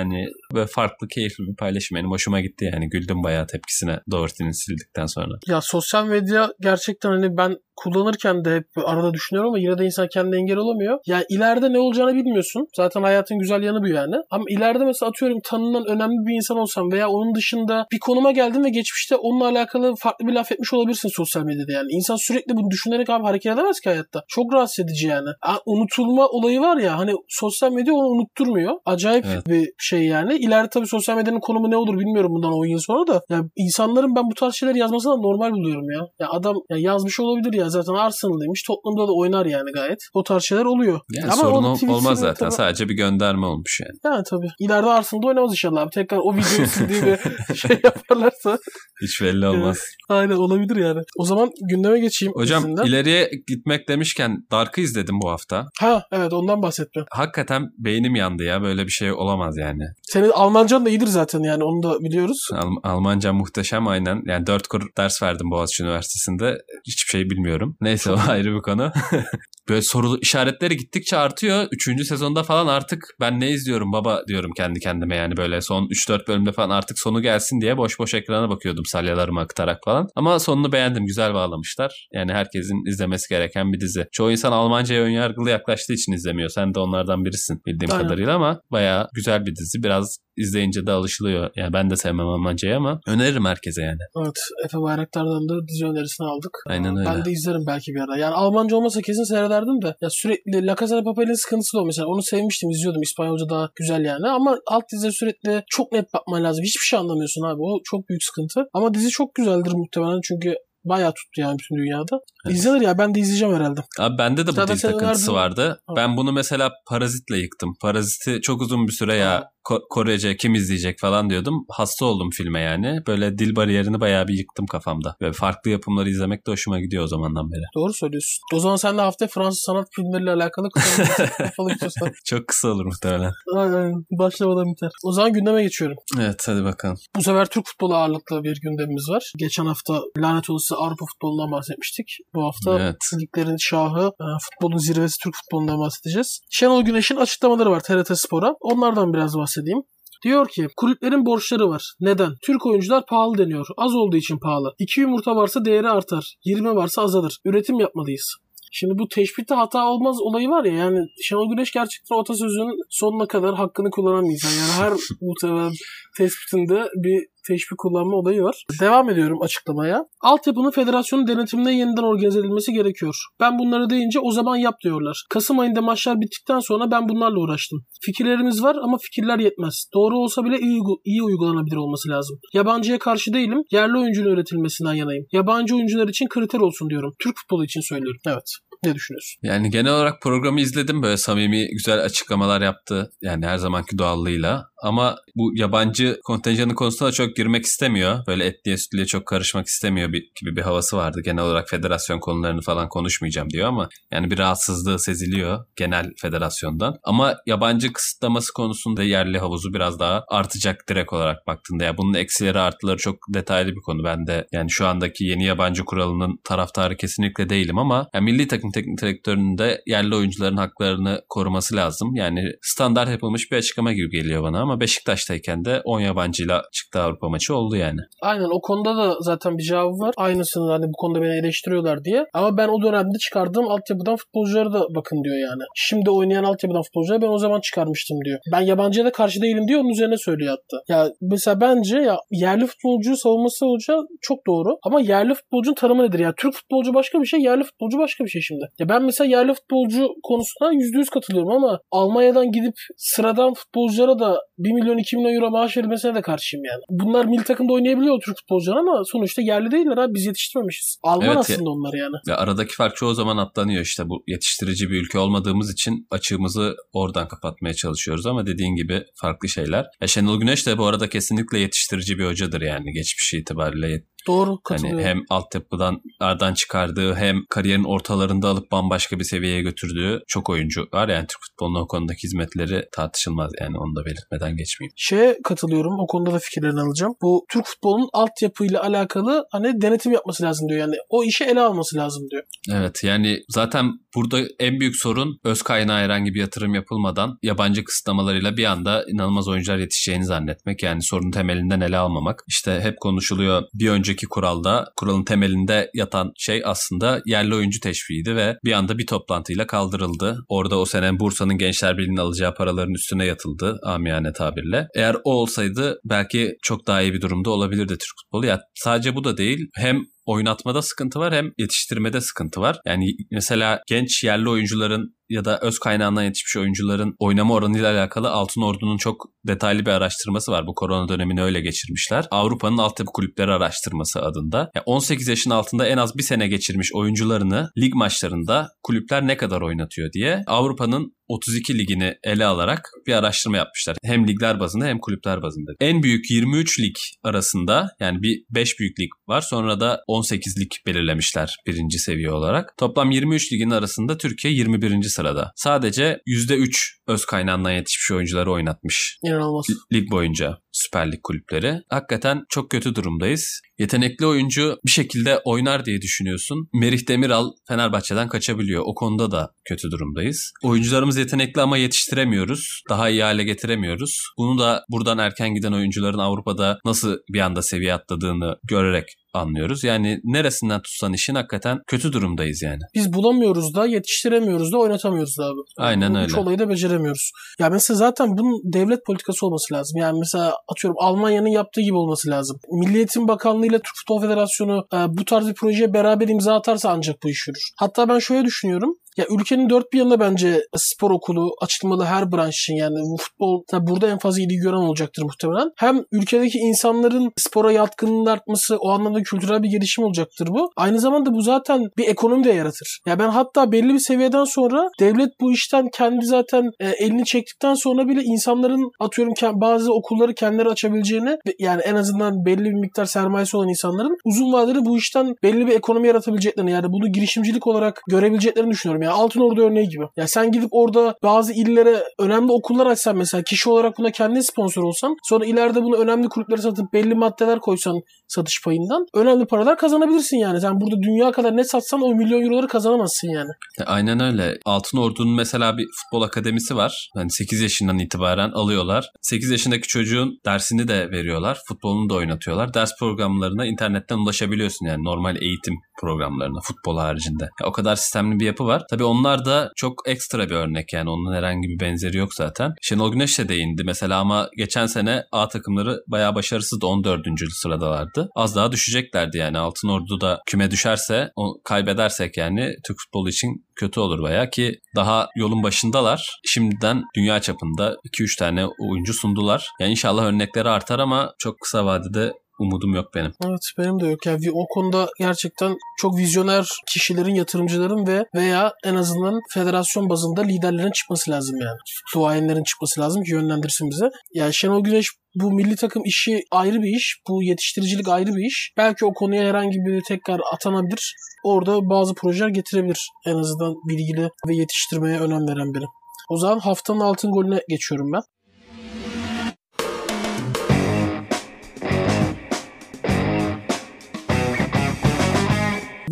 böyle 0.54 0.66
farklı 0.66 1.08
keyifli 1.08 1.44
bir 1.46 1.56
paylaşım 1.56 1.96
benim 1.96 2.10
hoşuma 2.10 2.40
gitti 2.40 2.70
yani 2.72 2.88
güldüm 2.88 3.22
bayağı 3.22 3.46
tepkisine 3.46 4.00
Doherty'nin 4.10 4.50
sildikten 4.50 5.06
sonra. 5.06 5.34
Ya 5.46 5.60
sosyal 5.60 6.06
medya 6.06 6.52
gerçekten 6.60 7.10
hani 7.10 7.36
ben 7.36 7.56
kullanırken 7.76 8.44
de 8.44 8.56
hep 8.56 8.66
arada 8.84 9.14
düşünüyorum 9.14 9.48
ama 9.48 9.58
yine 9.58 9.78
de 9.78 9.84
insan 9.84 10.08
kendine 10.08 10.36
engel 10.36 10.56
olamıyor. 10.56 10.98
Yani 11.06 11.24
ileride 11.28 11.72
ne 11.72 11.78
olacağını 11.78 12.14
bilmiyorsun. 12.14 12.66
Zaten 12.76 13.02
hayatın 13.02 13.38
güzel 13.38 13.62
yanı 13.62 13.82
bu 13.82 13.88
yani. 13.88 14.16
Ama 14.30 14.44
ileride 14.48 14.84
mesela 14.84 15.10
atıyorum 15.10 15.38
tanınan 15.44 15.86
önemli 15.86 16.26
bir 16.26 16.34
insan 16.34 16.56
olsam 16.56 16.92
veya 16.92 17.08
onun 17.08 17.34
dışında 17.34 17.86
bir 17.92 17.98
konuma 17.98 18.32
geldim 18.32 18.64
ve 18.64 18.68
geçmişte 18.70 19.16
onunla 19.16 19.48
alakalı 19.48 19.94
farklı 19.98 20.26
bir 20.26 20.32
laf 20.32 20.52
etmiş 20.52 20.72
olabilirsin 20.72 21.08
sosyal 21.08 21.42
medyada 21.42 21.72
yani. 21.72 21.88
İnsan 21.90 22.16
sürekli 22.16 22.56
bunu 22.56 22.70
düşünerek 22.70 23.10
abi 23.10 23.24
hareket 23.24 23.52
edemez 23.52 23.80
ki 23.80 23.88
hayatta. 23.88 24.22
Çok 24.28 24.52
rahatsız 24.52 24.84
edici 24.84 25.06
yani. 25.06 25.28
Ha, 25.40 25.58
unutulma 25.66 26.28
olayı 26.28 26.60
var 26.60 26.76
ya 26.76 26.98
hani 26.98 27.12
sosyal 27.28 27.72
medya 27.72 27.94
onu 27.94 28.06
unutturmuyor. 28.08 28.72
Acayip 28.84 29.24
Evet. 29.32 29.46
bir 29.46 29.72
şey 29.78 30.04
yani. 30.04 30.34
İleride 30.34 30.68
tabii 30.68 30.86
sosyal 30.86 31.16
medyanın 31.16 31.40
konumu 31.40 31.70
ne 31.70 31.76
olur 31.76 31.98
bilmiyorum 31.98 32.32
bundan 32.34 32.52
10 32.52 32.66
yıl 32.66 32.78
sonra 32.78 33.06
da. 33.06 33.20
Ya 33.30 33.40
insanların 33.56 34.16
ben 34.16 34.30
bu 34.30 34.34
tarz 34.34 34.54
şeyler 34.54 34.74
yazmasını 34.74 35.12
da 35.12 35.16
normal 35.16 35.52
buluyorum 35.52 35.90
ya. 35.90 36.00
Ya 36.20 36.28
adam 36.30 36.56
ya 36.70 36.76
yazmış 36.78 37.20
olabilir 37.20 37.52
ya 37.52 37.65
zaten 37.70 37.94
Arsenal'daymış. 37.94 38.62
Tottenham'da 38.62 39.08
da 39.08 39.12
oynar 39.14 39.46
yani 39.46 39.72
gayet. 39.74 39.98
O 40.14 40.22
tarz 40.22 40.42
şeyler 40.44 40.64
oluyor. 40.64 41.00
Yani 41.10 41.32
Ama 41.32 41.42
sorun 41.42 41.64
ol- 41.64 41.78
olmaz 41.88 42.18
zaten 42.18 42.34
tabii- 42.46 42.54
sadece 42.56 42.88
bir 42.88 42.94
gönderme 42.94 43.46
olmuş 43.46 43.80
yani. 43.80 44.14
Yani 44.14 44.22
tabii. 44.30 44.48
İleride 44.60 44.86
Arsenal'da 44.86 45.26
oynamaz 45.26 45.50
inşallah 45.50 45.80
abi. 45.82 45.90
Tekrar 45.90 46.18
o 46.18 46.32
videoyu 46.36 46.68
sildiği 46.68 47.02
bir 47.02 47.54
şey 47.54 47.80
yaparlarsa. 47.84 48.58
Hiç 49.02 49.20
belli 49.22 49.46
olmaz. 49.46 49.78
Aynen 50.08 50.36
olabilir 50.36 50.76
yani. 50.76 51.00
O 51.18 51.24
zaman 51.24 51.50
gündeme 51.70 52.00
geçeyim. 52.00 52.32
Hocam 52.36 52.62
izinden. 52.64 52.84
ileriye 52.84 53.30
gitmek 53.48 53.88
demişken 53.88 54.46
Dark'ı 54.50 54.80
izledim 54.80 55.20
bu 55.22 55.30
hafta. 55.30 55.64
Ha 55.80 56.02
evet 56.12 56.32
ondan 56.32 56.62
bahsetme. 56.62 57.02
Hakikaten 57.10 57.62
beynim 57.78 58.14
yandı 58.14 58.42
ya. 58.44 58.62
Böyle 58.62 58.84
bir 58.86 58.90
şey 58.90 59.12
olamaz 59.12 59.56
yani. 59.56 59.82
Senin 60.02 60.30
Almancan 60.30 60.84
da 60.86 60.90
iyidir 60.90 61.06
zaten 61.06 61.40
yani 61.42 61.64
onu 61.64 61.82
da 61.82 62.00
biliyoruz. 62.00 62.48
Al- 62.54 62.76
Almanca 62.92 63.32
muhteşem 63.32 63.88
aynen. 63.88 64.22
Yani 64.26 64.46
dört 64.46 64.66
kur 64.68 64.82
ders 64.96 65.22
verdim 65.22 65.50
Boğaziçi 65.50 65.82
Üniversitesi'nde. 65.82 66.58
Hiçbir 66.86 67.10
şey 67.10 67.30
bilmiyorum. 67.30 67.55
Neyse 67.80 68.10
o 68.10 68.18
ayrı 68.28 68.54
bir 68.54 68.62
konu. 68.62 68.92
Böyle 69.68 69.82
soru 69.82 70.18
işaretleri 70.20 70.76
gittikçe 70.76 71.16
artıyor. 71.16 71.68
Üçüncü 71.72 72.04
sezonda 72.04 72.42
falan 72.42 72.66
artık 72.66 73.04
ben 73.20 73.40
ne 73.40 73.50
izliyorum 73.50 73.92
baba 73.92 74.22
diyorum 74.28 74.50
kendi 74.56 74.80
kendime 74.80 75.16
yani 75.16 75.36
böyle 75.36 75.60
son 75.60 75.82
3-4 75.82 76.28
bölümde 76.28 76.52
falan 76.52 76.70
artık 76.70 76.98
sonu 76.98 77.22
gelsin 77.22 77.60
diye 77.60 77.76
boş 77.76 77.98
boş 77.98 78.14
ekrana 78.14 78.50
bakıyordum 78.50 78.84
salyalarımı 78.84 79.40
aktarak 79.40 79.78
falan. 79.84 80.08
Ama 80.16 80.38
sonunu 80.38 80.72
beğendim. 80.72 81.06
Güzel 81.06 81.34
bağlamışlar. 81.34 82.08
Yani 82.12 82.32
herkesin 82.32 82.90
izlemesi 82.90 83.28
gereken 83.28 83.72
bir 83.72 83.80
dizi. 83.80 84.06
Çoğu 84.12 84.30
insan 84.30 84.52
Almanca'ya 84.52 85.02
önyargılı 85.02 85.50
yaklaştığı 85.50 85.92
için 85.92 86.12
izlemiyor. 86.12 86.48
Sen 86.48 86.74
de 86.74 86.80
onlardan 86.80 87.24
birisin 87.24 87.60
bildiğim 87.66 87.92
Aynen. 87.92 88.02
kadarıyla 88.02 88.34
ama 88.34 88.60
bayağı 88.72 89.08
güzel 89.14 89.46
bir 89.46 89.56
dizi. 89.56 89.82
Biraz 89.82 90.18
izleyince 90.36 90.86
de 90.86 90.92
alışılıyor. 90.92 91.50
Yani 91.56 91.72
ben 91.72 91.90
de 91.90 91.96
sevmem 91.96 92.26
Almancayı 92.28 92.76
ama 92.76 93.00
öneririm 93.06 93.44
herkese 93.44 93.82
yani. 93.82 93.98
Evet 94.22 94.38
Efe 94.64 94.78
Bayraktar'dan 94.78 95.48
da 95.48 95.68
dizi 95.68 95.86
önerisini 95.86 96.26
aldık. 96.26 96.58
Aynen 96.68 96.96
öyle. 96.96 97.08
Ben 97.10 97.24
de 97.24 97.30
izlerim 97.30 97.64
belki 97.66 97.94
bir 97.94 98.00
ara. 98.00 98.16
Yani 98.16 98.34
Almanca 98.34 98.76
olmasa 98.76 99.00
kesin 99.00 99.24
seyrederdim 99.24 99.82
de. 99.82 99.94
Ya 100.00 100.10
sürekli 100.10 100.66
La 100.66 100.76
Casa 100.80 100.96
de 100.96 101.04
Papel'in 101.04 101.34
sıkıntısı 101.34 101.76
da 101.76 101.80
o 101.80 101.86
mesela. 101.86 102.08
Onu 102.08 102.22
sevmiştim 102.22 102.70
izliyordum. 102.70 103.02
İspanyolca 103.02 103.48
daha 103.48 103.70
güzel 103.76 104.04
yani. 104.04 104.28
Ama 104.28 104.58
alt 104.66 104.84
dizi 104.92 105.12
sürekli 105.12 105.62
çok 105.70 105.92
net 105.92 106.14
bakman 106.14 106.44
lazım. 106.44 106.64
Hiçbir 106.64 106.84
şey 106.84 106.98
anlamıyorsun 106.98 107.42
abi. 107.42 107.62
O 107.62 107.80
çok 107.84 108.08
büyük 108.08 108.24
sıkıntı. 108.24 108.68
Ama 108.72 108.94
dizi 108.94 109.08
çok 109.08 109.34
güzeldir 109.34 109.72
muhtemelen 109.72 110.20
çünkü 110.22 110.54
bayağı 110.88 111.10
tuttu 111.10 111.40
yani 111.40 111.58
bütün 111.58 111.76
dünyada. 111.76 112.20
Evet. 112.46 112.56
İzlenir 112.56 112.80
ya 112.80 112.98
ben 112.98 113.14
de 113.14 113.20
izleyeceğim 113.20 113.54
herhalde. 113.54 113.80
Abi 113.98 114.18
bende 114.18 114.46
de 114.46 114.50
bu 114.50 114.52
Zaten 114.52 114.76
dil 114.76 114.82
takıntısı 114.82 115.32
vardı. 115.32 115.82
Ha. 115.86 115.96
Ben 115.96 116.16
bunu 116.16 116.32
mesela 116.32 116.72
Parazit'le 116.88 117.36
yıktım. 117.36 117.74
Parazit'i 117.80 118.40
çok 118.42 118.62
uzun 118.62 118.86
bir 118.86 118.92
süre 118.92 119.14
ya 119.14 119.30
Ha. 119.30 119.50
Ko- 119.68 119.82
Korece 119.90 120.36
kim 120.36 120.54
izleyecek 120.54 120.98
falan 120.98 121.30
diyordum. 121.30 121.64
Hasta 121.70 122.06
oldum 122.06 122.30
filme 122.30 122.60
yani. 122.60 123.00
Böyle 123.06 123.38
dil 123.38 123.56
bariyerini 123.56 124.00
bayağı 124.00 124.28
bir 124.28 124.34
yıktım 124.34 124.66
kafamda. 124.66 125.16
Ve 125.22 125.32
farklı 125.32 125.70
yapımları 125.70 126.08
izlemek 126.10 126.46
de 126.46 126.50
hoşuma 126.50 126.80
gidiyor 126.80 127.04
o 127.04 127.06
zamandan 127.06 127.52
beri. 127.52 127.62
Doğru 127.74 127.92
söylüyorsun. 127.92 128.40
O 128.54 128.58
zaman 128.60 128.76
sen 128.76 128.98
de 128.98 129.00
haftaya 129.02 129.28
Fransız 129.28 129.60
sanat 129.66 129.88
filmleriyle 129.96 130.30
alakalı 130.32 130.68
istiyorsan. 131.72 132.10
Çok 132.24 132.48
kısa 132.48 132.68
olur 132.68 132.84
muhtemelen. 132.84 133.32
Aynen. 133.56 133.92
Başlamadan 134.10 134.72
biter. 134.72 134.90
O 135.04 135.12
zaman 135.12 135.32
gündeme 135.32 135.62
geçiyorum. 135.62 135.96
Evet 136.20 136.42
hadi 136.46 136.64
bakalım. 136.64 136.96
Bu 137.16 137.22
sefer 137.22 137.46
Türk 137.46 137.66
futbolu 137.66 137.94
ağırlıklı 137.94 138.42
bir 138.44 138.58
gündemimiz 138.62 139.08
var. 139.10 139.32
Geçen 139.38 139.66
hafta 139.66 140.00
lanet 140.18 140.50
olası 140.50 140.76
Avrupa 140.76 141.06
futbolundan 141.06 141.50
bahsetmiştik. 141.50 142.06
Bu 142.34 142.44
hafta 142.44 142.80
Evet. 142.80 142.96
liglerin 143.20 143.56
şahı, 143.60 144.06
e, 144.06 144.26
futbolun 144.44 144.78
zirvesi 144.78 145.16
Türk 145.24 145.34
futbolundan 145.34 145.78
bahsedeceğiz. 145.80 146.40
Şenol 146.50 146.82
Güneş'in 146.82 147.16
açıklamaları 147.16 147.70
var 147.70 147.80
TRT 147.80 148.16
Spor'a. 148.18 148.54
Onlardan 148.60 149.12
biraz 149.12 149.36
bahsedeyim. 149.56 149.82
Diyor 150.24 150.48
ki 150.48 150.68
kulüplerin 150.76 151.26
borçları 151.26 151.68
var. 151.68 151.94
Neden? 152.00 152.32
Türk 152.42 152.66
oyuncular 152.66 153.06
pahalı 153.06 153.38
deniyor. 153.38 153.66
Az 153.76 153.94
olduğu 153.94 154.16
için 154.16 154.38
pahalı. 154.38 154.74
2 154.78 155.00
yumurta 155.00 155.36
varsa 155.36 155.64
değeri 155.64 155.88
artar. 155.88 156.36
20 156.44 156.74
varsa 156.74 157.02
azalır. 157.02 157.38
Üretim 157.44 157.80
yapmalıyız. 157.80 158.36
Şimdi 158.72 158.98
bu 158.98 159.08
teşbihte 159.08 159.54
hata 159.54 159.86
olmaz 159.86 160.16
olayı 160.20 160.48
var 160.48 160.64
ya 160.64 160.72
yani 160.72 160.98
Şenol 161.22 161.50
Güneş 161.50 161.72
gerçekten 161.72 162.20
atasözünün 162.20 162.76
sonuna 162.90 163.26
kadar 163.26 163.54
hakkını 163.54 163.90
insan. 164.30 164.50
Yani 164.50 164.72
her 164.72 164.92
muhtemelen 165.20 165.72
tespitinde 166.18 166.88
bir 166.96 167.26
teşvik 167.48 167.78
kullanma 167.78 168.16
olayı 168.16 168.42
var. 168.42 168.64
Devam 168.80 169.10
ediyorum 169.10 169.42
açıklamaya. 169.42 170.04
Altyapının 170.20 170.70
federasyonun 170.70 171.26
denetimine 171.26 171.78
yeniden 171.78 172.02
organize 172.02 172.40
edilmesi 172.40 172.72
gerekiyor. 172.72 173.14
Ben 173.40 173.58
bunları 173.58 173.90
deyince 173.90 174.20
o 174.20 174.30
zaman 174.30 174.56
yap 174.56 174.74
diyorlar. 174.84 175.24
Kasım 175.30 175.58
ayında 175.58 175.82
maçlar 175.82 176.20
bittikten 176.20 176.60
sonra 176.60 176.90
ben 176.90 177.08
bunlarla 177.08 177.40
uğraştım. 177.40 177.78
Fikirlerimiz 178.02 178.62
var 178.62 178.76
ama 178.82 178.96
fikirler 179.02 179.38
yetmez. 179.38 179.86
Doğru 179.94 180.18
olsa 180.18 180.44
bile 180.44 180.58
iyi, 180.58 180.80
iyi 181.04 181.22
uygulanabilir 181.22 181.76
olması 181.76 182.08
lazım. 182.08 182.38
Yabancıya 182.54 182.98
karşı 182.98 183.32
değilim. 183.32 183.62
Yerli 183.72 183.98
oyuncunun 183.98 184.30
üretilmesinden 184.30 184.94
yanayım. 184.94 185.24
Yabancı 185.32 185.76
oyuncular 185.76 186.08
için 186.08 186.28
kriter 186.28 186.60
olsun 186.60 186.90
diyorum. 186.90 187.14
Türk 187.22 187.36
futbolu 187.36 187.64
için 187.64 187.80
söylüyorum. 187.80 188.20
Evet. 188.26 188.50
Ne 188.84 188.94
düşünüyorsun? 188.94 189.38
Yani 189.42 189.70
genel 189.70 189.92
olarak 189.92 190.22
programı 190.22 190.60
izledim. 190.60 191.02
Böyle 191.02 191.16
samimi 191.16 191.68
güzel 191.68 192.04
açıklamalar 192.04 192.60
yaptı. 192.60 193.10
Yani 193.22 193.46
her 193.46 193.56
zamanki 193.56 193.98
doğallığıyla. 193.98 194.64
Ama 194.82 195.16
bu 195.36 195.52
yabancı 195.54 196.20
kontenjanı 196.24 196.74
konusuna 196.74 197.12
çok 197.12 197.36
girmek 197.36 197.64
istemiyor. 197.64 198.26
Böyle 198.26 198.44
etliye 198.44 198.76
sütlüye 198.76 199.06
çok 199.06 199.26
karışmak 199.26 199.66
istemiyor 199.66 200.12
bir, 200.12 200.22
gibi 200.40 200.56
bir 200.56 200.62
havası 200.62 200.96
vardı. 200.96 201.20
Genel 201.24 201.44
olarak 201.44 201.68
federasyon 201.68 202.20
konularını 202.20 202.60
falan 202.60 202.88
konuşmayacağım 202.88 203.50
diyor 203.50 203.68
ama 203.68 203.88
yani 204.12 204.30
bir 204.30 204.38
rahatsızlığı 204.38 204.98
seziliyor 204.98 205.64
genel 205.76 206.10
federasyondan. 206.22 206.98
Ama 207.04 207.36
yabancı 207.46 207.92
kısıtlaması 207.92 208.52
konusunda 208.52 209.02
yerli 209.02 209.38
havuzu 209.38 209.74
biraz 209.74 209.98
daha 209.98 210.24
artacak 210.28 210.88
direkt 210.88 211.12
olarak 211.12 211.46
baktığında. 211.46 211.84
Ya 211.84 211.98
bunun 211.98 212.14
eksileri 212.14 212.58
artıları 212.58 212.96
çok 212.96 213.16
detaylı 213.34 213.70
bir 213.70 213.80
konu. 213.80 214.04
Ben 214.04 214.26
de 214.26 214.46
yani 214.52 214.70
şu 214.70 214.86
andaki 214.86 215.24
yeni 215.24 215.44
yabancı 215.44 215.84
kuralının 215.84 216.38
taraftarı 216.44 216.96
kesinlikle 216.96 217.48
değilim 217.48 217.78
ama 217.78 218.08
yani 218.14 218.24
milli 218.24 218.48
takım 218.48 218.70
teknik 218.70 219.02
direktörünün 219.02 219.58
de 219.58 219.82
yerli 219.86 220.14
oyuncuların 220.14 220.56
haklarını 220.56 221.22
koruması 221.28 221.76
lazım. 221.76 222.14
Yani 222.14 222.42
standart 222.62 223.10
yapılmış 223.10 223.52
bir 223.52 223.56
açıklama 223.56 223.92
gibi 223.92 224.10
geliyor 224.10 224.42
bana 224.42 224.65
ama 224.66 224.80
Beşiktaş'tayken 224.80 225.64
de 225.64 225.82
10 225.84 226.00
yabancıyla 226.00 226.62
çıktı 226.72 227.00
Avrupa 227.00 227.28
maçı 227.28 227.56
oldu 227.56 227.76
yani. 227.76 228.00
Aynen 228.22 228.48
o 228.56 228.60
konuda 228.60 228.96
da 228.96 229.16
zaten 229.20 229.58
bir 229.58 229.62
cevabı 229.62 229.98
var. 229.98 230.14
Aynısını 230.16 230.70
hani 230.70 230.84
bu 230.86 230.92
konuda 230.92 231.22
beni 231.22 231.38
eleştiriyorlar 231.38 232.04
diye. 232.04 232.24
Ama 232.34 232.56
ben 232.56 232.68
o 232.68 232.82
dönemde 232.82 233.18
çıkardığım 233.18 233.68
altyapıdan 233.68 234.16
futbolculara 234.16 234.72
da 234.72 234.86
bakın 234.94 235.24
diyor 235.24 235.36
yani. 235.36 235.62
Şimdi 235.74 236.10
oynayan 236.10 236.44
altyapıdan 236.44 236.82
futbolcuları 236.82 237.22
ben 237.22 237.28
o 237.28 237.38
zaman 237.38 237.60
çıkarmıştım 237.60 238.18
diyor. 238.24 238.38
Ben 238.52 238.60
yabancıya 238.60 239.06
da 239.06 239.12
karşı 239.12 239.42
değilim 239.42 239.68
diyor 239.68 239.80
onun 239.80 239.88
üzerine 239.88 240.16
söylüyor 240.16 240.50
hatta. 240.50 240.82
Ya 240.94 241.10
mesela 241.20 241.60
bence 241.60 241.98
ya 241.98 242.16
yerli 242.30 242.66
futbolcuyu 242.66 243.16
savunması 243.16 243.66
olacağı 243.66 244.06
çok 244.22 244.38
doğru. 244.46 244.76
Ama 244.82 245.00
yerli 245.00 245.34
futbolcunun 245.34 245.74
tanımı 245.74 246.02
nedir? 246.02 246.18
Ya 246.18 246.32
Türk 246.38 246.54
futbolcu 246.54 246.94
başka 246.94 247.20
bir 247.20 247.26
şey, 247.26 247.40
yerli 247.40 247.64
futbolcu 247.64 247.98
başka 247.98 248.24
bir 248.24 248.30
şey 248.30 248.42
şimdi. 248.42 248.64
Ya 248.78 248.88
ben 248.88 249.02
mesela 249.02 249.28
yerli 249.28 249.54
futbolcu 249.54 250.08
konusuna 250.22 250.72
%100 250.72 251.10
katılıyorum 251.10 251.50
ama 251.50 251.80
Almanya'dan 251.90 252.52
gidip 252.52 252.74
sıradan 252.96 253.54
futbolculara 253.54 254.18
da 254.18 254.40
1 254.58 254.72
milyon 254.72 254.98
2 254.98 255.16
milyon 255.16 255.34
euro 255.34 255.50
maaş 255.50 255.76
verilmesine 255.76 256.14
de 256.14 256.22
karşıyım 256.22 256.64
yani. 256.64 256.82
Bunlar 256.90 257.24
milli 257.24 257.44
takımda 257.44 257.72
oynayabiliyor 257.72 258.20
Türk 258.24 258.36
futbolcular 258.36 258.76
ama 258.76 259.02
sonuçta 259.04 259.42
yerli 259.42 259.70
değiller 259.70 259.96
abi 259.96 260.14
biz 260.14 260.26
yetiştirmemişiz. 260.26 260.98
Alman 261.02 261.26
evet, 261.26 261.36
aslında 261.36 261.70
ya, 261.70 261.70
onlar 261.70 261.94
yani. 261.94 262.16
Ya 262.26 262.36
aradaki 262.36 262.74
fark 262.74 262.96
çoğu 262.96 263.14
zaman 263.14 263.36
atlanıyor 263.36 263.82
işte 263.82 264.08
bu 264.08 264.24
yetiştirici 264.26 264.90
bir 264.90 265.02
ülke 265.02 265.18
olmadığımız 265.18 265.72
için 265.72 266.06
açığımızı 266.10 266.76
oradan 266.92 267.28
kapatmaya 267.28 267.74
çalışıyoruz 267.74 268.26
ama 268.26 268.46
dediğin 268.46 268.76
gibi 268.76 269.04
farklı 269.14 269.48
şeyler. 269.48 269.86
Ya 270.00 270.08
Şenol 270.08 270.40
Güneş 270.40 270.66
de 270.66 270.78
bu 270.78 270.86
arada 270.86 271.08
kesinlikle 271.08 271.58
yetiştirici 271.58 272.18
bir 272.18 272.24
hocadır 272.24 272.60
yani 272.60 272.92
geçmişi 272.92 273.38
itibariyle 273.38 274.02
Doğru 274.26 274.60
katılıyorum. 274.60 274.98
Hani 274.98 275.08
hem 275.08 275.22
altyapıdan 275.30 276.00
ardan 276.20 276.54
çıkardığı 276.54 277.14
hem 277.14 277.46
kariyerin 277.50 277.84
ortalarında 277.84 278.48
alıp 278.48 278.72
bambaşka 278.72 279.18
bir 279.18 279.24
seviyeye 279.24 279.62
götürdüğü 279.62 280.22
çok 280.26 280.50
oyuncu 280.50 280.88
var. 280.92 281.08
Yani 281.08 281.26
Türk 281.26 281.40
futbolunun 281.42 281.80
o 281.80 281.86
konudaki 281.86 282.22
hizmetleri 282.22 282.88
tartışılmaz 282.92 283.52
yani 283.60 283.78
onu 283.78 283.96
da 283.96 284.04
belirtmeden 284.04 284.56
geçmeyeyim. 284.56 284.92
Şeye 284.96 285.38
katılıyorum 285.44 286.00
o 286.00 286.06
konuda 286.06 286.32
da 286.32 286.38
fikirlerini 286.38 286.80
alacağım. 286.80 287.14
Bu 287.22 287.44
Türk 287.48 287.66
futbolunun 287.66 288.08
altyapıyla 288.12 288.82
alakalı 288.82 289.46
hani 289.52 289.80
denetim 289.80 290.12
yapması 290.12 290.42
lazım 290.42 290.68
diyor. 290.68 290.80
Yani 290.80 290.96
o 291.08 291.24
işi 291.24 291.44
ele 291.44 291.60
alması 291.60 291.96
lazım 291.96 292.30
diyor. 292.30 292.42
Evet 292.72 293.04
yani 293.04 293.38
zaten 293.48 293.92
burada 294.14 294.38
en 294.58 294.80
büyük 294.80 294.96
sorun 294.96 295.40
öz 295.44 295.62
kaynağı 295.62 295.98
herhangi 295.98 296.34
bir 296.34 296.40
yatırım 296.40 296.74
yapılmadan 296.74 297.38
yabancı 297.42 297.84
kısıtlamalarıyla 297.84 298.56
bir 298.56 298.64
anda 298.64 299.04
inanılmaz 299.08 299.48
oyuncular 299.48 299.78
yetişeceğini 299.78 300.24
zannetmek. 300.24 300.82
Yani 300.82 301.02
sorunun 301.02 301.30
temelinden 301.30 301.80
ele 301.80 301.96
almamak. 301.96 302.44
İşte 302.48 302.80
hep 302.80 303.00
konuşuluyor 303.00 303.62
bir 303.74 303.90
önceki 303.90 304.15
önceki 304.16 304.26
kuralda 304.26 304.92
kuralın 304.96 305.24
temelinde 305.24 305.90
yatan 305.94 306.32
şey 306.36 306.62
aslında 306.64 307.22
yerli 307.26 307.54
oyuncu 307.54 307.80
teşviğiydi 307.80 308.36
ve 308.36 308.56
bir 308.64 308.72
anda 308.72 308.98
bir 308.98 309.06
toplantıyla 309.06 309.66
kaldırıldı. 309.66 310.38
Orada 310.48 310.78
o 310.78 310.84
sene 310.84 311.18
Bursa'nın 311.20 311.58
Gençler 311.58 311.98
Birliği'nin 311.98 312.16
alacağı 312.16 312.54
paraların 312.54 312.94
üstüne 312.94 313.24
yatıldı 313.24 313.78
amiyane 313.82 314.32
tabirle. 314.32 314.88
Eğer 314.94 315.16
o 315.24 315.32
olsaydı 315.32 316.00
belki 316.04 316.56
çok 316.62 316.86
daha 316.86 317.02
iyi 317.02 317.12
bir 317.12 317.20
durumda 317.20 317.50
olabilirdi 317.50 317.92
Türk 317.98 318.16
futbolu. 318.18 318.46
Ya 318.46 318.60
sadece 318.74 319.14
bu 319.14 319.24
da 319.24 319.36
değil. 319.36 319.68
Hem 319.74 320.02
oynatmada 320.26 320.82
sıkıntı 320.82 321.18
var 321.18 321.34
hem 321.34 321.52
yetiştirmede 321.58 322.20
sıkıntı 322.20 322.60
var. 322.60 322.78
Yani 322.86 323.06
mesela 323.30 323.80
genç 323.86 324.24
yerli 324.24 324.48
oyuncuların 324.48 325.16
ya 325.28 325.44
da 325.44 325.58
öz 325.62 325.78
kaynağından 325.78 326.22
yetişmiş 326.22 326.56
oyuncuların 326.56 327.14
oynama 327.18 327.54
oranıyla 327.54 327.92
alakalı 327.92 328.30
Altın 328.30 328.62
Ordu'nun 328.62 328.96
çok 328.96 329.26
detaylı 329.46 329.86
bir 329.86 329.90
araştırması 329.90 330.52
var. 330.52 330.66
Bu 330.66 330.74
korona 330.74 331.08
dönemini 331.08 331.42
öyle 331.42 331.60
geçirmişler. 331.60 332.26
Avrupa'nın 332.30 332.78
altyapı 332.78 333.12
kulüpleri 333.12 333.52
araştırması 333.52 334.22
adında. 334.22 334.70
Yani 334.74 334.82
18 334.86 335.28
yaşın 335.28 335.50
altında 335.50 335.86
en 335.86 335.96
az 335.96 336.16
bir 336.18 336.22
sene 336.22 336.48
geçirmiş 336.48 336.94
oyuncularını 336.94 337.70
lig 337.78 337.94
maçlarında 337.94 338.68
kulüpler 338.82 339.26
ne 339.26 339.36
kadar 339.36 339.60
oynatıyor 339.60 340.12
diye 340.12 340.42
Avrupa'nın 340.46 341.16
32 341.28 341.78
ligini 341.78 342.14
ele 342.24 342.44
alarak 342.44 342.90
bir 343.06 343.12
araştırma 343.12 343.56
yapmışlar. 343.56 343.96
Hem 344.04 344.28
ligler 344.28 344.60
bazında 344.60 344.86
hem 344.86 344.98
kulüpler 344.98 345.42
bazında. 345.42 345.72
En 345.80 346.02
büyük 346.02 346.30
23 346.30 346.80
lig 346.80 346.94
arasında 347.22 347.88
yani 348.00 348.22
bir 348.22 348.44
5 348.50 348.80
büyük 348.80 349.00
lig 349.00 349.08
var. 349.28 349.40
Sonra 349.40 349.80
da 349.80 350.00
18 350.16 350.60
lig 350.60 350.70
belirlemişler 350.86 351.56
birinci 351.66 351.98
seviye 351.98 352.30
olarak. 352.30 352.74
Toplam 352.78 353.10
23 353.10 353.52
ligin 353.52 353.70
arasında 353.70 354.18
Türkiye 354.18 354.54
21. 354.54 355.02
sırada. 355.02 355.52
Sadece 355.56 356.20
%3 356.26 356.96
öz 357.08 357.24
kaynağından 357.24 357.70
yetişmiş 357.70 358.10
oyuncuları 358.10 358.52
oynatmış. 358.52 359.18
İnanılmaz. 359.24 359.66
Lig 359.92 360.10
boyunca. 360.10 360.58
Süper 360.72 361.12
Lig 361.12 361.22
kulüpleri. 361.22 361.80
Hakikaten 361.88 362.42
çok 362.48 362.70
kötü 362.70 362.94
durumdayız. 362.94 363.60
Yetenekli 363.78 364.26
oyuncu 364.26 364.78
bir 364.86 364.90
şekilde 364.90 365.38
oynar 365.44 365.84
diye 365.84 366.00
düşünüyorsun. 366.00 366.68
Merih 366.74 367.08
Demiral 367.08 367.50
Fenerbahçe'den 367.68 368.28
kaçabiliyor. 368.28 368.82
O 368.86 368.94
konuda 368.94 369.30
da 369.30 369.50
kötü 369.64 369.90
durumdayız. 369.90 370.52
Oyuncularımız 370.62 371.16
yetenekli 371.16 371.60
ama 371.60 371.76
yetiştiremiyoruz. 371.78 372.82
Daha 372.90 373.08
iyi 373.08 373.22
hale 373.22 373.44
getiremiyoruz. 373.44 374.22
Bunu 374.38 374.58
da 374.58 374.84
buradan 374.90 375.18
erken 375.18 375.54
giden 375.54 375.72
oyuncuların 375.72 376.18
Avrupa'da 376.18 376.78
nasıl 376.84 377.16
bir 377.32 377.40
anda 377.40 377.62
seviye 377.62 377.94
atladığını 377.94 378.56
görerek 378.68 379.06
anlıyoruz. 379.36 379.84
Yani 379.84 380.20
neresinden 380.24 380.82
tutsan 380.82 381.12
işin 381.12 381.34
hakikaten 381.34 381.78
kötü 381.86 382.12
durumdayız 382.12 382.62
yani. 382.62 382.80
Biz 382.94 383.12
bulamıyoruz 383.12 383.74
da 383.74 383.86
yetiştiremiyoruz 383.86 384.72
da 384.72 384.78
oynatamıyoruz 384.78 385.38
da 385.38 385.44
abi. 385.44 385.60
Aynen 385.78 386.14
Bu 386.14 386.18
öyle. 386.18 386.26
Üç 386.26 386.34
olayı 386.34 386.58
da 386.58 386.68
beceremiyoruz. 386.68 387.30
Ya 387.58 387.70
mesela 387.70 387.98
zaten 387.98 388.38
bunun 388.38 388.60
devlet 388.64 389.06
politikası 389.06 389.46
olması 389.46 389.74
lazım. 389.74 390.00
Yani 390.00 390.18
mesela 390.18 390.54
atıyorum 390.68 390.96
Almanya'nın 391.00 391.48
yaptığı 391.48 391.80
gibi 391.80 391.96
olması 391.96 392.30
lazım. 392.30 392.58
Milliyetin 392.72 393.28
Bakanlığı 393.28 393.66
ile 393.66 393.78
Türk 393.78 393.96
Futbol 393.96 394.20
Federasyonu 394.20 394.86
e, 394.92 394.96
bu 394.96 395.24
tarz 395.24 395.48
bir 395.48 395.54
projeye 395.54 395.94
beraber 395.94 396.28
imza 396.28 396.54
atarsa 396.54 396.90
ancak 396.90 397.22
bu 397.22 397.28
iş 397.28 397.48
yürür. 397.48 397.70
Hatta 397.76 398.08
ben 398.08 398.18
şöyle 398.18 398.44
düşünüyorum. 398.44 398.96
Ya 399.16 399.26
ülkenin 399.30 399.70
dört 399.70 399.92
bir 399.92 399.98
yanında 399.98 400.20
bence 400.20 400.60
spor 400.76 401.10
okulu 401.10 401.54
açılmalı 401.62 402.04
her 402.04 402.32
branş 402.32 402.62
için 402.62 402.74
yani 402.74 402.94
futbol 403.20 403.62
tabi 403.70 403.86
burada 403.86 404.10
en 404.10 404.18
fazla 404.18 404.40
ilgi 404.42 404.56
gören 404.56 404.76
olacaktır 404.76 405.22
muhtemelen. 405.22 405.70
Hem 405.76 406.02
ülkedeki 406.12 406.58
insanların 406.58 407.32
spora 407.36 407.72
yatkınlığının 407.72 408.26
artması 408.26 408.76
o 408.76 408.90
anlamda 408.90 409.22
kültürel 409.22 409.62
bir 409.62 409.68
gelişim 409.68 410.04
olacaktır 410.04 410.48
bu. 410.50 410.70
Aynı 410.76 411.00
zamanda 411.00 411.32
bu 411.34 411.42
zaten 411.42 411.88
bir 411.98 412.08
ekonomi 412.08 412.44
de 412.44 412.52
yaratır. 412.52 412.98
Ya 413.06 413.18
ben 413.18 413.28
hatta 413.28 413.72
belli 413.72 413.94
bir 413.94 413.98
seviyeden 413.98 414.44
sonra 414.44 414.88
devlet 415.00 415.30
bu 415.40 415.52
işten 415.52 415.88
kendi 415.94 416.26
zaten 416.26 416.70
e, 416.80 416.88
elini 416.88 417.24
çektikten 417.24 417.74
sonra 417.74 418.08
bile 418.08 418.22
insanların 418.22 418.90
atıyorum 419.00 419.34
bazı 419.60 419.92
okulları 419.92 420.34
kendileri 420.34 420.68
açabileceğini 420.68 421.36
yani 421.58 421.82
en 421.82 421.94
azından 421.94 422.44
belli 422.46 422.64
bir 422.64 422.80
miktar 422.80 423.04
sermayesi 423.04 423.56
olan 423.56 423.68
insanların 423.68 424.16
uzun 424.24 424.52
vadede 424.52 424.84
bu 424.84 424.98
işten 424.98 425.34
belli 425.42 425.66
bir 425.66 425.72
ekonomi 425.72 426.06
yaratabileceklerini 426.06 426.70
yani 426.70 426.86
bunu 426.88 427.12
girişimcilik 427.12 427.66
olarak 427.66 428.02
görebileceklerini 428.10 428.70
düşünüyorum. 428.70 429.05
Yani 429.06 429.16
Altın 429.16 429.40
Ordu 429.40 429.62
örneği 429.62 429.88
gibi. 429.88 430.04
Ya 430.16 430.28
sen 430.28 430.52
gidip 430.52 430.68
orada 430.70 431.14
bazı 431.22 431.52
illere 431.52 432.02
önemli 432.18 432.52
okullar 432.52 432.86
açsan 432.86 433.16
mesela 433.16 433.42
kişi 433.42 433.70
olarak 433.70 433.98
buna 433.98 434.10
kendin 434.10 434.40
sponsor 434.40 434.82
olsan 434.82 435.16
sonra 435.28 435.46
ileride 435.46 435.82
bunu 435.82 435.96
önemli 435.96 436.28
kulüplere 436.28 436.60
satıp 436.60 436.92
belli 436.92 437.14
maddeler 437.14 437.60
koysan 437.60 438.00
satış 438.28 438.62
payından 438.64 439.06
önemli 439.14 439.46
paralar 439.46 439.78
kazanabilirsin 439.78 440.36
yani. 440.36 440.60
Sen 440.60 440.80
burada 440.80 441.02
dünya 441.02 441.32
kadar 441.32 441.56
ne 441.56 441.64
satsan 441.64 442.02
o 442.02 442.14
milyon 442.14 442.42
euroları 442.42 442.68
kazanamazsın 442.68 443.28
yani. 443.28 443.50
E, 443.80 443.84
aynen 443.84 444.20
öyle. 444.20 444.58
Altın 444.64 444.98
Ordu'nun 444.98 445.34
mesela 445.34 445.78
bir 445.78 445.86
futbol 446.02 446.22
akademisi 446.22 446.76
var. 446.76 447.10
Yani 447.16 447.30
8 447.30 447.60
yaşından 447.60 447.98
itibaren 447.98 448.50
alıyorlar. 448.50 449.10
8 449.22 449.50
yaşındaki 449.50 449.88
çocuğun 449.88 450.38
dersini 450.44 450.88
de 450.88 451.10
veriyorlar. 451.10 451.58
Futbolunu 451.68 452.10
da 452.10 452.14
oynatıyorlar. 452.14 452.74
Ders 452.74 452.90
programlarına 452.98 453.66
internetten 453.66 454.18
ulaşabiliyorsun 454.18 454.86
yani 454.86 455.04
normal 455.04 455.36
eğitim 455.42 455.74
programlarına 456.00 456.60
futbol 456.60 456.98
haricinde. 456.98 457.44
Ya, 457.60 457.66
o 457.66 457.72
kadar 457.72 457.96
sistemli 457.96 458.40
bir 458.40 458.46
yapı 458.46 458.66
var. 458.66 458.82
Tabii 458.90 458.95
onlar 459.04 459.44
da 459.44 459.70
çok 459.76 460.08
ekstra 460.08 460.50
bir 460.50 460.54
örnek 460.54 460.92
yani 460.92 461.10
onun 461.10 461.34
herhangi 461.34 461.68
bir 461.68 461.80
benzeri 461.80 462.16
yok 462.16 462.34
zaten. 462.34 462.74
Şenol 462.82 463.12
Güneş 463.12 463.38
de 463.38 463.48
değindi 463.48 463.82
mesela 463.84 464.18
ama 464.18 464.48
geçen 464.56 464.86
sene 464.86 465.24
A 465.32 465.48
takımları 465.48 465.98
bayağı 466.06 466.34
başarısızdı 466.34 466.86
14. 466.86 467.20
sıradalardı. 467.52 468.28
Az 468.34 468.56
daha 468.56 468.72
düşeceklerdi 468.72 469.38
yani 469.38 469.58
Altın 469.58 469.88
Ordu 469.88 470.20
da 470.20 470.40
küme 470.46 470.70
düşerse 470.70 471.30
kaybedersek 471.64 472.36
yani 472.36 472.74
Türk 472.86 472.96
futbolu 472.98 473.28
için 473.28 473.66
kötü 473.76 474.00
olur 474.00 474.22
bayağı 474.22 474.50
ki 474.50 474.78
daha 474.96 475.28
yolun 475.36 475.62
başındalar. 475.62 476.38
Şimdiden 476.46 477.02
dünya 477.16 477.40
çapında 477.40 477.96
2-3 478.20 478.38
tane 478.38 478.66
oyuncu 478.66 479.14
sundular. 479.14 479.68
Yani 479.80 479.90
inşallah 479.90 480.24
örnekleri 480.24 480.68
artar 480.68 480.98
ama 480.98 481.32
çok 481.38 481.60
kısa 481.60 481.86
vadede 481.86 482.32
umudum 482.58 482.94
yok 482.94 483.14
benim. 483.14 483.32
Evet 483.44 483.60
benim 483.78 484.00
de 484.00 484.06
yok. 484.06 484.26
Yani 484.26 484.50
o 484.52 484.66
konuda 484.66 485.08
gerçekten 485.18 485.76
çok 485.98 486.18
vizyoner 486.18 486.68
kişilerin, 486.88 487.34
yatırımcıların 487.34 488.06
ve 488.06 488.24
veya 488.34 488.72
en 488.84 488.94
azından 488.94 489.40
federasyon 489.54 490.08
bazında 490.08 490.42
liderlerin 490.42 490.90
çıkması 490.90 491.30
lazım 491.30 491.56
yani. 491.60 491.78
Duayenlerin 492.14 492.64
çıkması 492.64 493.00
lazım 493.00 493.22
ki 493.22 493.32
yönlendirsin 493.32 493.90
bize. 493.90 494.10
Yani 494.34 494.54
Şenol 494.54 494.84
Güneş 494.84 495.10
bu 495.34 495.52
milli 495.52 495.76
takım 495.76 496.04
işi 496.04 496.42
ayrı 496.50 496.82
bir 496.82 496.96
iş. 496.96 497.20
Bu 497.28 497.42
yetiştiricilik 497.42 498.08
ayrı 498.08 498.36
bir 498.36 498.46
iş. 498.46 498.72
Belki 498.76 499.04
o 499.04 499.12
konuya 499.12 499.42
herhangi 499.42 499.78
bir 499.78 500.02
tekrar 500.08 500.40
atanabilir. 500.52 501.14
Orada 501.44 501.88
bazı 501.90 502.14
projeler 502.14 502.48
getirebilir. 502.48 503.08
En 503.26 503.34
azından 503.34 503.74
bilgili 503.88 504.30
ve 504.48 504.56
yetiştirmeye 504.56 505.18
önem 505.18 505.48
veren 505.48 505.74
biri. 505.74 505.84
O 506.28 506.36
zaman 506.36 506.58
haftanın 506.58 507.00
altın 507.00 507.30
golüne 507.30 507.60
geçiyorum 507.68 508.12
ben. 508.12 508.22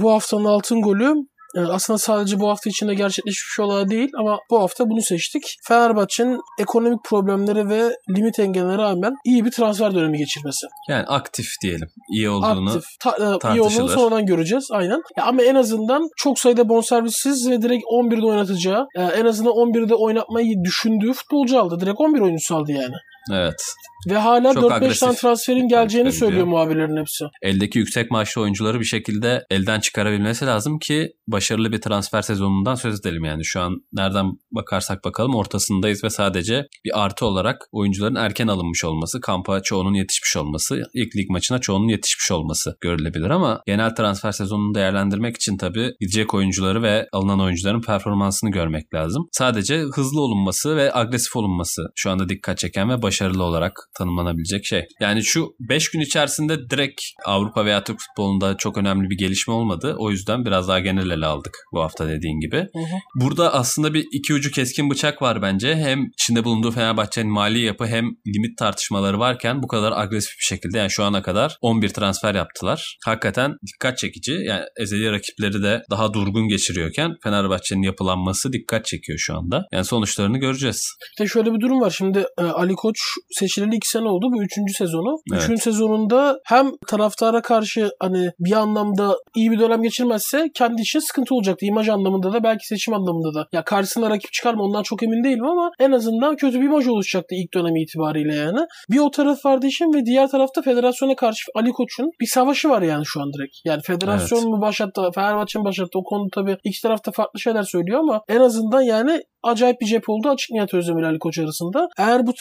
Bu 0.05 0.13
haftanın 0.13 0.45
altın 0.45 0.83
golü 0.83 1.15
e, 1.57 1.61
aslında 1.61 1.99
sadece 1.99 2.41
bu 2.41 2.49
hafta 2.49 2.71
içinde 2.71 2.95
gerçekleşmiş 2.95 3.61
olay 3.61 3.89
değil 3.89 4.11
ama 4.19 4.39
bu 4.51 4.61
hafta 4.61 4.91
bunu 4.91 5.03
seçtik. 5.03 5.43
Fenerbahçe'nin 5.69 6.41
ekonomik 6.61 7.05
problemleri 7.05 7.69
ve 7.69 7.91
limit 8.17 8.39
engellerine 8.39 8.79
rağmen 8.79 9.15
iyi 9.25 9.45
bir 9.45 9.51
transfer 9.51 9.95
dönemi 9.95 10.19
geçirmesi. 10.19 10.67
Yani 10.89 11.05
aktif 11.07 11.47
diyelim. 11.63 11.89
İyi 12.13 12.31
olduğunu 12.31 12.71
Aktif. 12.71 12.85
Ta- 13.01 13.39
e, 13.51 13.55
iyi 13.55 13.61
olduğunu 13.61 13.89
sonradan 13.89 14.27
göreceğiz. 14.27 14.69
Aynen. 14.73 15.03
Ya 15.17 15.25
ama 15.25 15.43
en 15.43 15.55
azından 15.55 16.09
çok 16.17 16.39
sayıda 16.39 16.69
bonservissiz 16.69 17.51
ve 17.51 17.63
direkt 17.63 17.85
11'de 17.85 18.27
oynatacağı, 18.27 18.87
e, 18.97 19.03
en 19.03 19.27
azından 19.27 19.53
11'de 19.53 19.95
oynatmayı 19.95 20.55
düşündüğü 20.65 21.13
futbolcu 21.13 21.61
aldı. 21.61 21.81
Direkt 21.81 22.01
11 22.01 22.21
oyuncusu 22.21 22.57
aldı 22.57 22.73
yani. 22.73 22.95
Evet. 23.33 23.65
Ve 24.11 24.17
hala 24.17 24.51
4-5 24.51 25.01
tane 25.01 25.15
transferin 25.15 25.69
geleceğini 25.69 26.13
söylüyor 26.13 26.47
muhabirlerin 26.47 26.97
hepsi. 26.97 27.25
Eldeki 27.43 27.79
yüksek 27.79 28.11
maaşlı 28.11 28.41
oyuncuları 28.41 28.81
bir 28.81 28.85
şekilde 28.85 29.47
elden 29.51 29.81
çıkarabilmesi 29.81 30.47
lazım 30.47 30.79
ki 30.79 31.13
başarılı 31.29 31.73
bir 31.73 31.81
transfer 31.81 32.23
sezonundan 32.23 32.75
söz 32.75 33.01
edelim 33.01 33.25
yani. 33.25 33.45
Şu 33.45 33.61
an 33.61 33.77
nereden 33.93 34.27
bakarsak 34.53 35.05
bakalım 35.05 35.35
ortasındayız 35.35 36.05
ve 36.05 36.11
sadece 36.11 36.67
bir 36.85 37.05
artı 37.05 37.27
olarak 37.27 37.69
oyuncuların 37.73 38.15
erken 38.15 38.47
alınmış 38.47 38.85
olması, 38.85 39.21
kampa 39.21 39.63
çoğunun 39.63 39.95
yetişmiş 39.95 40.37
olması, 40.37 40.83
ilk 40.95 41.17
lig 41.17 41.31
maçına 41.31 41.59
çoğunun 41.59 41.89
yetişmiş 41.89 42.31
olması 42.31 42.77
görülebilir 42.81 43.31
ama 43.31 43.63
genel 43.67 43.95
transfer 43.95 44.33
sezonunu 44.33 44.75
değerlendirmek 44.75 45.37
için 45.37 45.57
tabii 45.57 45.93
gidecek 46.01 46.35
oyuncuları 46.35 46.83
ve 46.83 47.09
alınan 47.13 47.41
oyuncuların 47.41 47.83
performansını 47.83 48.51
görmek 48.51 48.95
lazım. 48.95 49.29
Sadece 49.33 49.79
hızlı 49.79 50.21
olunması 50.21 50.77
ve 50.77 50.95
agresif 50.95 51.37
olunması 51.37 51.83
şu 51.95 52.11
anda 52.11 52.29
dikkat 52.29 52.59
çeken 52.59 52.91
ve 52.91 53.03
başarılı 53.03 53.14
olarak 53.23 53.73
tanımlanabilecek 53.99 54.65
şey. 54.67 54.87
Yani 55.01 55.25
şu 55.25 55.55
5 55.61 55.91
gün 55.91 56.01
içerisinde 56.01 56.71
direkt 56.71 57.01
Avrupa 57.25 57.65
veya 57.65 57.85
Türk 57.85 58.01
futbolunda 58.01 58.57
çok 58.57 58.79
önemli 58.79 59.11
bir 59.11 59.19
gelişme 59.19 59.55
olmadı. 59.55 59.97
O 59.99 60.11
yüzden 60.11 60.45
biraz 60.45 60.69
daha 60.69 60.81
genel 60.81 61.11
ele 61.11 61.27
aldık 61.27 61.59
bu 61.73 61.81
hafta 61.81 62.09
dediğin 62.09 62.41
gibi. 62.41 62.57
Hı 62.57 62.79
hı. 62.79 62.97
Burada 63.15 63.55
aslında 63.55 63.95
bir 63.95 64.05
iki 64.13 64.35
ucu 64.35 64.51
keskin 64.51 64.91
bıçak 64.91 65.23
var 65.23 65.43
bence. 65.43 65.77
Hem 65.77 66.07
içinde 66.07 66.45
bulunduğu 66.45 66.71
Fenerbahçe'nin 66.71 67.33
mali 67.33 67.61
yapı 67.61 67.87
hem 67.87 68.05
limit 68.05 68.59
tartışmaları 68.59 69.19
varken 69.19 69.63
bu 69.63 69.69
kadar 69.69 69.93
agresif 69.93 70.33
bir 70.41 70.47
şekilde 70.47 70.79
yani 70.79 70.91
şu 70.91 71.05
ana 71.05 71.23
kadar 71.23 71.59
11 71.61 71.89
transfer 71.89 72.35
yaptılar. 72.35 72.99
Hakikaten 73.05 73.57
dikkat 73.67 73.99
çekici. 73.99 74.33
Yani 74.33 74.65
ezeli 74.81 75.13
rakipleri 75.13 75.63
de 75.63 75.83
daha 75.91 76.15
durgun 76.15 76.49
geçiriyorken 76.49 77.15
Fenerbahçe'nin 77.23 77.83
yapılanması 77.83 78.53
dikkat 78.53 78.85
çekiyor 78.85 79.19
şu 79.19 79.37
anda. 79.37 79.65
Yani 79.73 79.85
sonuçlarını 79.85 80.39
göreceğiz. 80.39 80.97
İşte 81.11 81.27
şöyle 81.27 81.55
bir 81.55 81.61
durum 81.61 81.81
var. 81.81 81.91
Şimdi 81.91 82.25
e, 82.39 82.43
Ali 82.43 82.75
Koç 82.75 82.99
seçileli 83.31 83.77
iki 83.77 83.89
sene 83.89 84.09
oldu. 84.09 84.27
Bu 84.33 84.43
üçüncü 84.43 84.75
sezonu. 84.75 85.17
Evet. 85.33 85.43
Üçüncü 85.43 85.63
sezonunda 85.63 86.39
hem 86.47 86.71
taraftara 86.89 87.43
karşı 87.43 87.91
hani 88.01 88.31
bir 88.39 88.53
anlamda 88.53 89.17
iyi 89.37 89.51
bir 89.51 89.59
dönem 89.59 89.83
geçirmezse 89.83 90.51
kendi 90.55 90.83
için 90.83 90.99
sıkıntı 90.99 91.35
olacaktı. 91.35 91.67
İmaj 91.67 91.89
anlamında 91.89 92.33
da 92.33 92.45
belki 92.45 92.67
seçim 92.67 92.95
anlamında 92.95 93.35
da. 93.35 93.47
Ya 93.53 93.65
karşısına 93.65 94.11
rakip 94.11 94.33
çıkar 94.33 94.55
mı 94.55 94.63
ondan 94.63 94.83
çok 94.83 95.03
emin 95.03 95.25
değilim 95.25 95.45
ama 95.45 95.71
en 95.81 95.93
azından 95.93 96.37
kötü 96.37 96.61
bir 96.61 96.65
imaj 96.65 96.89
oluşacaktı 96.89 97.35
ilk 97.35 97.55
dönemi 97.55 97.83
itibariyle 97.83 98.35
yani. 98.35 98.61
Bir 98.91 98.99
o 98.99 99.11
taraf 99.11 99.45
vardı 99.45 99.67
işin 99.67 99.95
ve 99.95 100.07
diğer 100.07 100.29
tarafta 100.29 100.63
federasyona 100.63 101.17
karşı 101.17 101.43
Ali 101.55 101.73
Koç'un 101.73 102.11
bir 102.21 102.27
savaşı 102.27 102.69
var 102.69 102.83
yani 102.83 103.03
şu 103.07 103.21
an 103.21 103.33
direkt. 103.33 103.57
Yani 103.65 103.83
federasyon 103.83 104.39
evet. 104.39 104.49
mu 104.49 104.61
başlattı, 104.61 105.03
Fenerbahçe 105.15 105.59
mi 105.59 105.65
başlattı 105.65 105.99
o 105.99 106.05
konu 106.05 106.31
tabii 106.31 106.57
iki 106.65 106.83
tarafta 106.83 107.13
farklı 107.13 107.41
şeyler 107.41 107.63
söylüyor 107.63 108.01
ama 108.01 108.23
en 108.29 108.41
azından 108.41 108.83
yani 108.83 109.23
acayip 109.43 109.81
bir 109.81 109.87
cep 109.87 110.09
oldu 110.09 110.29
açık 110.29 110.51
niyet 110.51 110.75
Özdemir 110.75 111.03
Ali 111.03 111.19
Koç 111.19 111.39
arasında. 111.39 111.89
Eğer 111.99 112.27
bu 112.27 112.35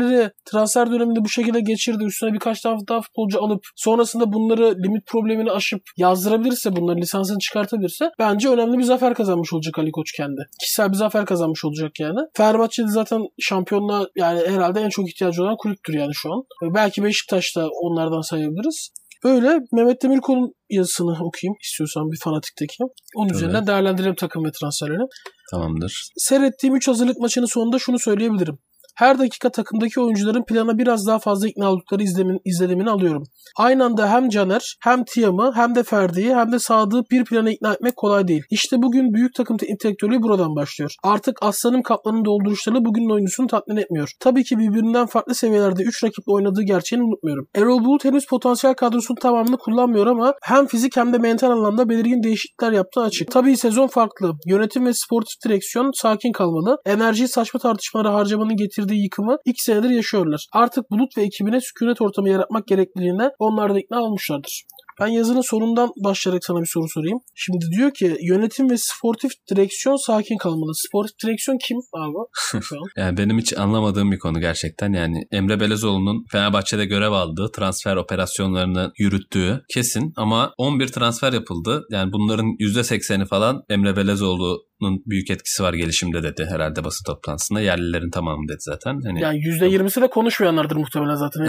transferleri 0.00 0.30
transfer 0.50 0.90
döneminde 0.90 1.24
bu 1.24 1.28
şekilde 1.28 1.60
geçirdi 1.60 2.04
üstüne 2.04 2.32
birkaç 2.32 2.60
tane 2.60 2.78
daha 2.88 3.00
futbolcu 3.00 3.42
alıp 3.42 3.64
sonrasında 3.76 4.32
bunları 4.32 4.74
limit 4.84 5.06
problemini 5.06 5.50
aşıp 5.50 5.82
yazdırabilirse 5.96 6.76
bunları 6.76 6.98
lisansını 6.98 7.38
çıkartabilirse 7.38 8.10
bence 8.18 8.48
önemli 8.48 8.78
bir 8.78 8.82
zafer 8.82 9.14
kazanmış 9.14 9.52
olacak 9.52 9.78
Ali 9.78 9.92
Koç 9.92 10.12
kendi. 10.12 10.40
Kişisel 10.60 10.90
bir 10.90 10.96
zafer 10.96 11.26
kazanmış 11.26 11.64
olacak 11.64 12.00
yani. 12.00 12.20
Fenerbahçe'de 12.36 12.88
zaten 12.88 13.22
şampiyonluğa 13.40 14.06
yani 14.16 14.40
herhalde 14.46 14.80
en 14.80 14.88
çok 14.88 15.08
ihtiyacı 15.08 15.42
olan 15.42 15.56
kulüptür 15.56 15.94
yani 15.94 16.14
şu 16.14 16.32
an. 16.32 16.42
Belki 16.74 17.02
Beşiktaş 17.02 17.56
da 17.56 17.68
onlardan 17.68 18.20
sayabiliriz. 18.20 18.90
Böyle 19.24 19.58
Mehmet 19.72 20.02
Demirkol'un 20.02 20.54
yazısını 20.70 21.10
okuyayım 21.10 21.56
istiyorsan 21.62 22.10
bir 22.10 22.18
fanatikteki. 22.24 22.84
Onun 23.16 23.28
Tabii. 23.28 23.36
üzerinden 23.36 23.66
değerlendirelim 23.66 24.14
takım 24.14 24.44
ve 24.44 24.50
transferlerini. 24.60 25.06
Tamamdır. 25.50 26.10
Seyrettiğim 26.16 26.76
3 26.76 26.88
hazırlık 26.88 27.18
maçının 27.18 27.46
sonunda 27.46 27.78
şunu 27.78 27.98
söyleyebilirim. 27.98 28.58
Her 29.00 29.18
dakika 29.18 29.50
takımdaki 29.50 30.00
oyuncuların 30.00 30.44
plana 30.44 30.78
biraz 30.78 31.06
daha 31.06 31.18
fazla 31.18 31.48
ikna 31.48 31.72
oldukları 31.72 32.02
izlemin, 32.02 32.40
izlenimini 32.44 32.90
alıyorum. 32.90 33.22
Aynı 33.56 33.84
anda 33.84 34.12
hem 34.12 34.28
Caner, 34.28 34.76
hem 34.82 35.04
Tiam'ı, 35.04 35.52
hem 35.54 35.74
de 35.74 35.82
Ferdi'yi, 35.82 36.34
hem 36.34 36.52
de 36.52 36.58
Sadık'ı 36.58 37.10
bir 37.10 37.24
plana 37.24 37.50
ikna 37.50 37.72
etmek 37.72 37.96
kolay 37.96 38.28
değil. 38.28 38.42
İşte 38.50 38.82
bugün 38.82 39.14
büyük 39.14 39.34
takım 39.34 39.56
entelektüelü 39.68 40.22
buradan 40.22 40.56
başlıyor. 40.56 40.94
Artık 41.02 41.38
Aslan'ın 41.42 41.82
Kaplan'ın 41.82 42.24
dolduruşları 42.24 42.84
bugünün 42.84 43.10
oyuncusunu 43.10 43.46
tatmin 43.46 43.76
etmiyor. 43.76 44.12
Tabii 44.20 44.44
ki 44.44 44.58
birbirinden 44.58 45.06
farklı 45.06 45.34
seviyelerde 45.34 45.82
3 45.82 46.04
rakiple 46.04 46.32
oynadığı 46.32 46.62
gerçeğini 46.62 47.04
unutmuyorum. 47.04 47.48
Erol 47.54 47.84
Bulut 47.84 48.04
henüz 48.04 48.26
potansiyel 48.26 48.74
kadrosunun 48.74 49.18
tamamını 49.20 49.56
kullanmıyor 49.56 50.06
ama 50.06 50.34
hem 50.42 50.66
fizik 50.66 50.96
hem 50.96 51.12
de 51.12 51.18
mental 51.18 51.50
anlamda 51.50 51.88
belirgin 51.88 52.22
değişiklikler 52.22 52.72
yaptığı 52.72 53.00
açık. 53.00 53.30
Tabii 53.30 53.56
sezon 53.56 53.86
farklı. 53.86 54.32
Yönetim 54.46 54.86
ve 54.86 54.94
sportif 54.94 55.44
direksiyon 55.44 55.90
sakin 55.94 56.32
kalmalı. 56.32 56.78
Enerjiyi 56.86 57.28
saçma 57.28 57.60
tartışmalara 57.60 58.14
harcamanın 58.14 58.56
getirdiği 58.56 58.89
geçirdiği 58.90 59.02
yıkımı 59.02 59.36
iki 59.44 59.62
senedir 59.62 59.90
yaşıyorlar. 59.90 60.46
Artık 60.52 60.90
Bulut 60.90 61.16
ve 61.16 61.22
ekibine 61.22 61.60
sükunet 61.60 62.00
ortamı 62.00 62.28
yaratmak 62.28 62.66
gerekliliğine 62.66 63.30
onlar 63.38 63.74
da 63.74 63.80
ikna 63.80 64.02
olmuşlardır. 64.02 64.64
Ben 65.00 65.06
yazının 65.06 65.40
sonundan 65.40 65.90
başlayarak 66.04 66.44
sana 66.44 66.60
bir 66.60 66.66
soru 66.66 66.88
sorayım. 66.88 67.18
Şimdi 67.34 67.66
diyor 67.76 67.90
ki 67.94 68.16
yönetim 68.20 68.70
ve 68.70 68.74
sportif 68.76 69.30
direksiyon 69.50 69.96
sakin 70.06 70.36
kalmalı. 70.36 70.72
Sportif 70.74 71.14
direksiyon 71.24 71.58
kim 71.68 71.76
abi 71.92 72.16
yani 72.96 73.16
benim 73.16 73.38
hiç 73.38 73.58
anlamadığım 73.58 74.12
bir 74.12 74.18
konu 74.18 74.40
gerçekten. 74.40 74.92
Yani 74.92 75.24
Emre 75.32 75.60
Belezoğlu'nun 75.60 76.24
Fenerbahçe'de 76.32 76.84
görev 76.84 77.12
aldığı, 77.12 77.50
transfer 77.56 77.96
operasyonlarını 77.96 78.92
yürüttüğü 78.98 79.62
kesin 79.74 80.12
ama 80.16 80.52
11 80.58 80.88
transfer 80.88 81.32
yapıldı. 81.32 81.82
Yani 81.90 82.12
bunların 82.12 82.46
%80'i 82.46 83.26
falan 83.26 83.62
Emre 83.68 83.96
Belezoğlu 83.96 84.69
büyük 85.06 85.30
etkisi 85.30 85.62
var 85.62 85.74
gelişimde 85.74 86.22
dedi 86.22 86.46
herhalde 86.50 86.84
basın 86.84 87.04
toplantısında. 87.04 87.60
Yerlilerin 87.60 88.10
tamamı 88.10 88.48
dedi 88.48 88.60
zaten. 88.60 89.00
Hani, 89.04 89.22
yani 89.22 89.38
%20'si 89.38 90.02
de 90.02 90.10
konuşmayanlardır 90.10 90.76
muhtemelen 90.76 91.14
zaten. 91.14 91.48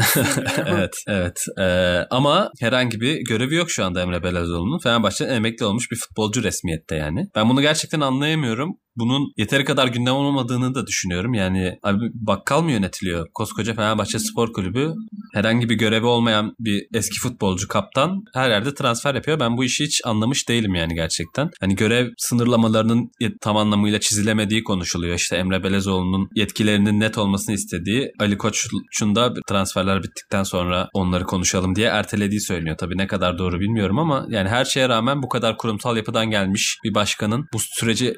evet, 0.67 0.95
evet. 1.07 1.45
Ee, 1.59 2.07
ama 2.09 2.51
herhangi 2.59 3.01
bir 3.01 3.21
görevi 3.21 3.55
yok 3.55 3.71
şu 3.71 3.85
anda 3.85 4.01
Emre 4.01 4.23
Belezoğlu'nun. 4.23 4.79
Fenerbahçe'den 4.79 5.35
emekli 5.35 5.65
olmuş 5.65 5.91
bir 5.91 5.97
futbolcu 5.97 6.43
resmiyette 6.43 6.95
yani. 6.95 7.27
Ben 7.35 7.49
bunu 7.49 7.61
gerçekten 7.61 8.01
anlayamıyorum 8.01 8.77
bunun 8.95 9.33
yeteri 9.37 9.65
kadar 9.65 9.87
gündem 9.87 10.13
olmadığını 10.13 10.75
da 10.75 10.87
düşünüyorum. 10.87 11.33
Yani 11.33 11.79
abi 11.83 11.99
bakkal 12.13 12.61
mı 12.61 12.71
yönetiliyor? 12.71 13.27
Koskoca 13.33 13.73
Fenerbahçe 13.73 14.19
Spor 14.19 14.53
Kulübü 14.53 14.93
herhangi 15.33 15.69
bir 15.69 15.75
görevi 15.75 16.05
olmayan 16.05 16.55
bir 16.59 16.87
eski 16.93 17.19
futbolcu 17.19 17.67
kaptan 17.67 18.23
her 18.33 18.49
yerde 18.49 18.73
transfer 18.73 19.15
yapıyor. 19.15 19.39
Ben 19.39 19.57
bu 19.57 19.63
işi 19.63 19.83
hiç 19.83 20.01
anlamış 20.05 20.49
değilim 20.49 20.75
yani 20.75 20.95
gerçekten. 20.95 21.49
Hani 21.59 21.75
görev 21.75 22.09
sınırlamalarının 22.17 23.11
tam 23.41 23.57
anlamıyla 23.57 23.99
çizilemediği 23.99 24.63
konuşuluyor. 24.63 25.15
İşte 25.15 25.35
Emre 25.35 25.63
Belezoğlu'nun 25.63 26.29
yetkilerinin 26.35 26.99
net 26.99 27.17
olmasını 27.17 27.55
istediği 27.55 28.11
Ali 28.19 28.37
Koç'un 28.37 29.15
da 29.15 29.33
transferler 29.49 30.03
bittikten 30.03 30.43
sonra 30.43 30.89
onları 30.93 31.23
konuşalım 31.23 31.75
diye 31.75 31.87
ertelediği 31.87 32.41
söyleniyor. 32.41 32.77
Tabii 32.77 32.97
ne 32.97 33.07
kadar 33.07 33.37
doğru 33.37 33.59
bilmiyorum 33.59 33.99
ama 33.99 34.25
yani 34.29 34.49
her 34.49 34.65
şeye 34.65 34.89
rağmen 34.89 35.23
bu 35.23 35.29
kadar 35.29 35.57
kurumsal 35.57 35.97
yapıdan 35.97 36.29
gelmiş 36.31 36.77
bir 36.83 36.95
başkanın 36.95 37.45
bu 37.53 37.59
süreci 37.59 38.15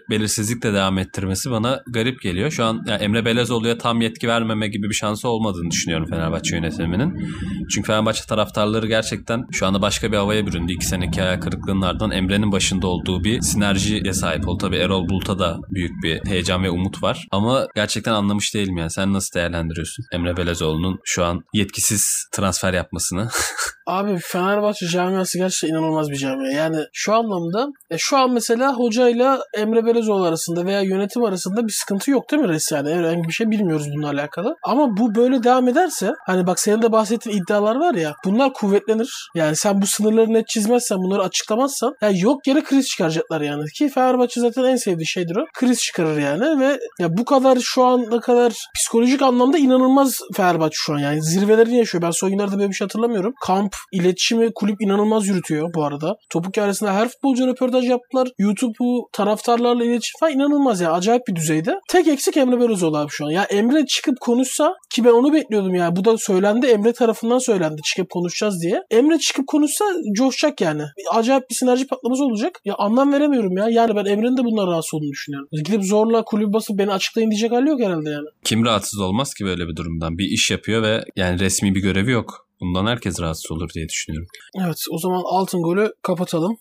belirsizlikle 0.64 0.74
devam 0.74 0.98
ettirmesi 0.98 1.52
bana 1.52 1.82
garip 1.88 2.22
geliyor. 2.22 2.52
Şu 2.52 2.66
an 2.66 2.84
yani 2.88 3.04
Emre 3.04 3.26
Belezoğlu'ya 3.26 3.78
tam 3.78 4.02
yetki 4.02 4.28
vermeme 4.28 4.68
gibi 4.68 4.90
bir 4.90 4.94
şansı 4.94 5.30
olmadığını 5.30 5.72
düşünüyorum 5.72 6.08
Fenerbahçe 6.10 6.56
yönetiminin. 6.56 7.30
Çünkü 7.70 7.88
Fenerbahçe 7.88 8.26
taraftarları 8.26 8.88
gerçekten 8.88 9.46
şu 9.52 9.68
anda 9.68 9.82
başka 9.82 10.12
bir 10.12 10.18
havaya 10.18 10.48
büründü. 10.48 10.72
İki 10.74 10.86
seneki 10.86 11.22
hayal 11.22 11.40
kırıklığının 11.40 12.12
Emre'nin 12.12 12.52
başında 12.52 12.88
olduğu 12.88 13.24
bir 13.24 13.42
sinerjiye 13.42 14.14
sahip 14.14 14.48
oldu. 14.48 14.58
Tabii 14.58 14.78
Erol 14.78 15.10
Bulut'a 15.10 15.40
da 15.40 15.58
büyük 15.70 16.04
bir 16.04 16.26
heyecan 16.26 16.64
ve 16.64 16.70
umut 16.70 17.04
var. 17.04 17.28
Ama 17.32 17.68
gerçekten 17.76 18.14
anlamış 18.14 18.54
değilim 18.56 18.78
yani. 18.78 18.90
Sen 18.90 19.14
nasıl 19.14 19.40
değerlendiriyorsun 19.40 20.06
Emre 20.14 20.38
Belezoğlu'nun 20.38 21.00
şu 21.04 21.26
an 21.26 21.44
yetkisiz 21.54 22.28
transfer 22.32 22.74
yapmasını? 22.74 23.30
Abi 23.88 24.18
Fenerbahçe 24.18 24.88
camiası 24.88 25.38
gerçekten 25.38 25.76
inanılmaz 25.76 26.10
bir 26.10 26.16
camia. 26.16 26.52
Yani 26.52 26.78
şu 26.94 27.14
anlamda 27.14 27.68
e, 27.90 27.98
şu 27.98 28.18
an 28.18 28.32
mesela 28.32 28.74
hocayla 28.74 29.40
Emre 29.54 29.86
Belezoğlu 29.86 30.26
arasında 30.26 30.53
veya 30.66 30.82
yönetim 30.82 31.24
arasında 31.24 31.68
bir 31.68 31.72
sıkıntı 31.72 32.12
yok 32.12 32.32
değil 32.32 32.42
mi 32.42 32.50
res 32.50 32.72
yani? 32.72 32.90
Herhangi 32.94 33.28
bir 33.28 33.34
şey 33.34 33.52
bilmiyoruz 33.52 33.88
bununla 33.96 34.10
alakalı. 34.10 34.56
Ama 34.64 34.98
bu 34.98 35.16
böyle 35.16 35.44
devam 35.44 35.68
ederse 35.68 36.12
hani 36.26 36.48
bak 36.48 36.60
senin 36.60 36.82
de 36.82 36.92
bahsettiğin 36.92 37.38
iddialar 37.38 37.76
var 37.76 37.94
ya 37.94 38.14
bunlar 38.26 38.54
kuvvetlenir. 38.54 39.30
Yani 39.36 39.56
sen 39.56 39.82
bu 39.82 39.86
sınırları 39.86 40.34
net 40.34 40.48
çizmezsen 40.48 40.98
bunları 40.98 41.22
açıklamazsan 41.22 41.94
yani 42.02 42.20
yok 42.20 42.48
yere 42.48 42.64
kriz 42.64 42.88
çıkaracaklar 42.88 43.42
yani. 43.42 43.64
Ki 43.78 43.90
Fenerbahçe 43.90 44.42
zaten 44.42 44.64
en 44.64 44.76
sevdiği 44.76 45.08
şeydir 45.08 45.36
o. 45.36 45.46
Kriz 45.54 45.80
çıkarır 45.80 46.18
yani 46.18 46.60
ve 46.60 46.80
ya 47.00 47.18
bu 47.18 47.26
kadar 47.26 47.58
şu 47.62 47.84
ana 47.84 48.20
kadar 48.20 48.54
psikolojik 48.76 49.22
anlamda 49.22 49.58
inanılmaz 49.58 50.20
Fenerbahçe 50.36 50.76
şu 50.76 50.94
an 50.94 51.00
yani 51.00 51.24
zirvelerini 51.24 51.78
yaşıyor. 51.78 52.02
Ben 52.02 52.12
son 52.12 52.30
günlerde 52.30 52.58
böyle 52.58 52.70
bir 52.70 52.76
şey 52.76 52.86
hatırlamıyorum. 52.86 53.34
Kamp, 53.42 53.76
iletişimi 53.92 54.54
kulüp 54.56 54.82
inanılmaz 54.82 55.28
yürütüyor 55.28 55.74
bu 55.76 55.84
arada. 55.84 56.16
Topuk 56.30 56.58
arasında 56.58 56.94
her 56.94 57.08
futbolcu 57.08 57.48
röportaj 57.48 57.90
yaptılar. 57.90 58.30
YouTube'u 58.38 59.08
taraftarlarla 59.14 59.84
iletişim 59.84 60.20
falan 60.20 60.34
inanılmaz 60.44 60.82
ya. 60.82 60.92
Acayip 60.92 61.28
bir 61.28 61.36
düzeyde. 61.36 61.80
Tek 61.90 62.08
eksik 62.08 62.38
Emre 62.38 62.60
Belözoğlu 62.60 62.98
abi 62.98 63.10
şu 63.10 63.26
an. 63.26 63.30
Ya 63.30 63.44
Emre 63.44 63.86
çıkıp 63.86 64.20
konuşsa 64.22 64.74
ki 64.90 65.06
ben 65.06 65.10
onu 65.10 65.34
bekliyordum 65.34 65.76
ya. 65.76 65.96
Bu 65.96 66.06
da 66.06 66.18
söylendi. 66.18 66.68
Emre 66.68 66.94
tarafından 66.94 67.40
söylendi. 67.40 67.82
Çıkıp 67.82 68.10
konuşacağız 68.10 68.62
diye. 68.62 68.82
Emre 68.92 69.20
çıkıp 69.20 69.48
konuşsa 69.48 69.86
coşacak 70.18 70.62
yani. 70.62 70.84
Acayip 71.12 71.50
bir 71.50 71.56
sinerji 71.56 71.88
patlaması 71.88 72.24
olacak. 72.24 72.60
Ya 72.66 72.76
anlam 72.78 73.14
veremiyorum 73.14 73.58
ya. 73.58 73.68
Yani 73.70 73.96
ben 73.96 74.06
Emre'nin 74.06 74.38
de 74.38 74.44
bundan 74.44 74.68
rahatsız 74.68 74.94
olduğunu 74.94 75.12
düşünüyorum. 75.12 75.48
Gidip 75.52 75.84
zorla 75.84 76.24
kulüp 76.24 76.54
basıp 76.54 76.78
beni 76.78 76.92
açıklayın 76.92 77.32
diyecek 77.32 77.52
hali 77.52 77.70
yok 77.70 77.80
herhalde 77.80 78.10
yani. 78.10 78.28
Kim 78.44 78.66
rahatsız 78.66 79.00
olmaz 79.00 79.34
ki 79.34 79.46
böyle 79.46 79.68
bir 79.68 79.76
durumdan? 79.76 80.18
Bir 80.18 80.26
iş 80.26 80.52
yapıyor 80.52 80.84
ve 80.84 81.04
yani 81.16 81.40
resmi 81.40 81.76
bir 81.76 81.82
görevi 81.82 82.12
yok. 82.12 82.48
Bundan 82.62 82.86
herkes 82.86 83.22
rahatsız 83.22 83.52
olur 83.52 83.70
diye 83.76 83.90
düşünüyorum. 83.90 84.28
Evet 84.60 84.78
o 84.92 84.98
zaman 84.98 85.22
altın 85.26 85.62
golü 85.62 85.94
kapatalım. 86.02 86.58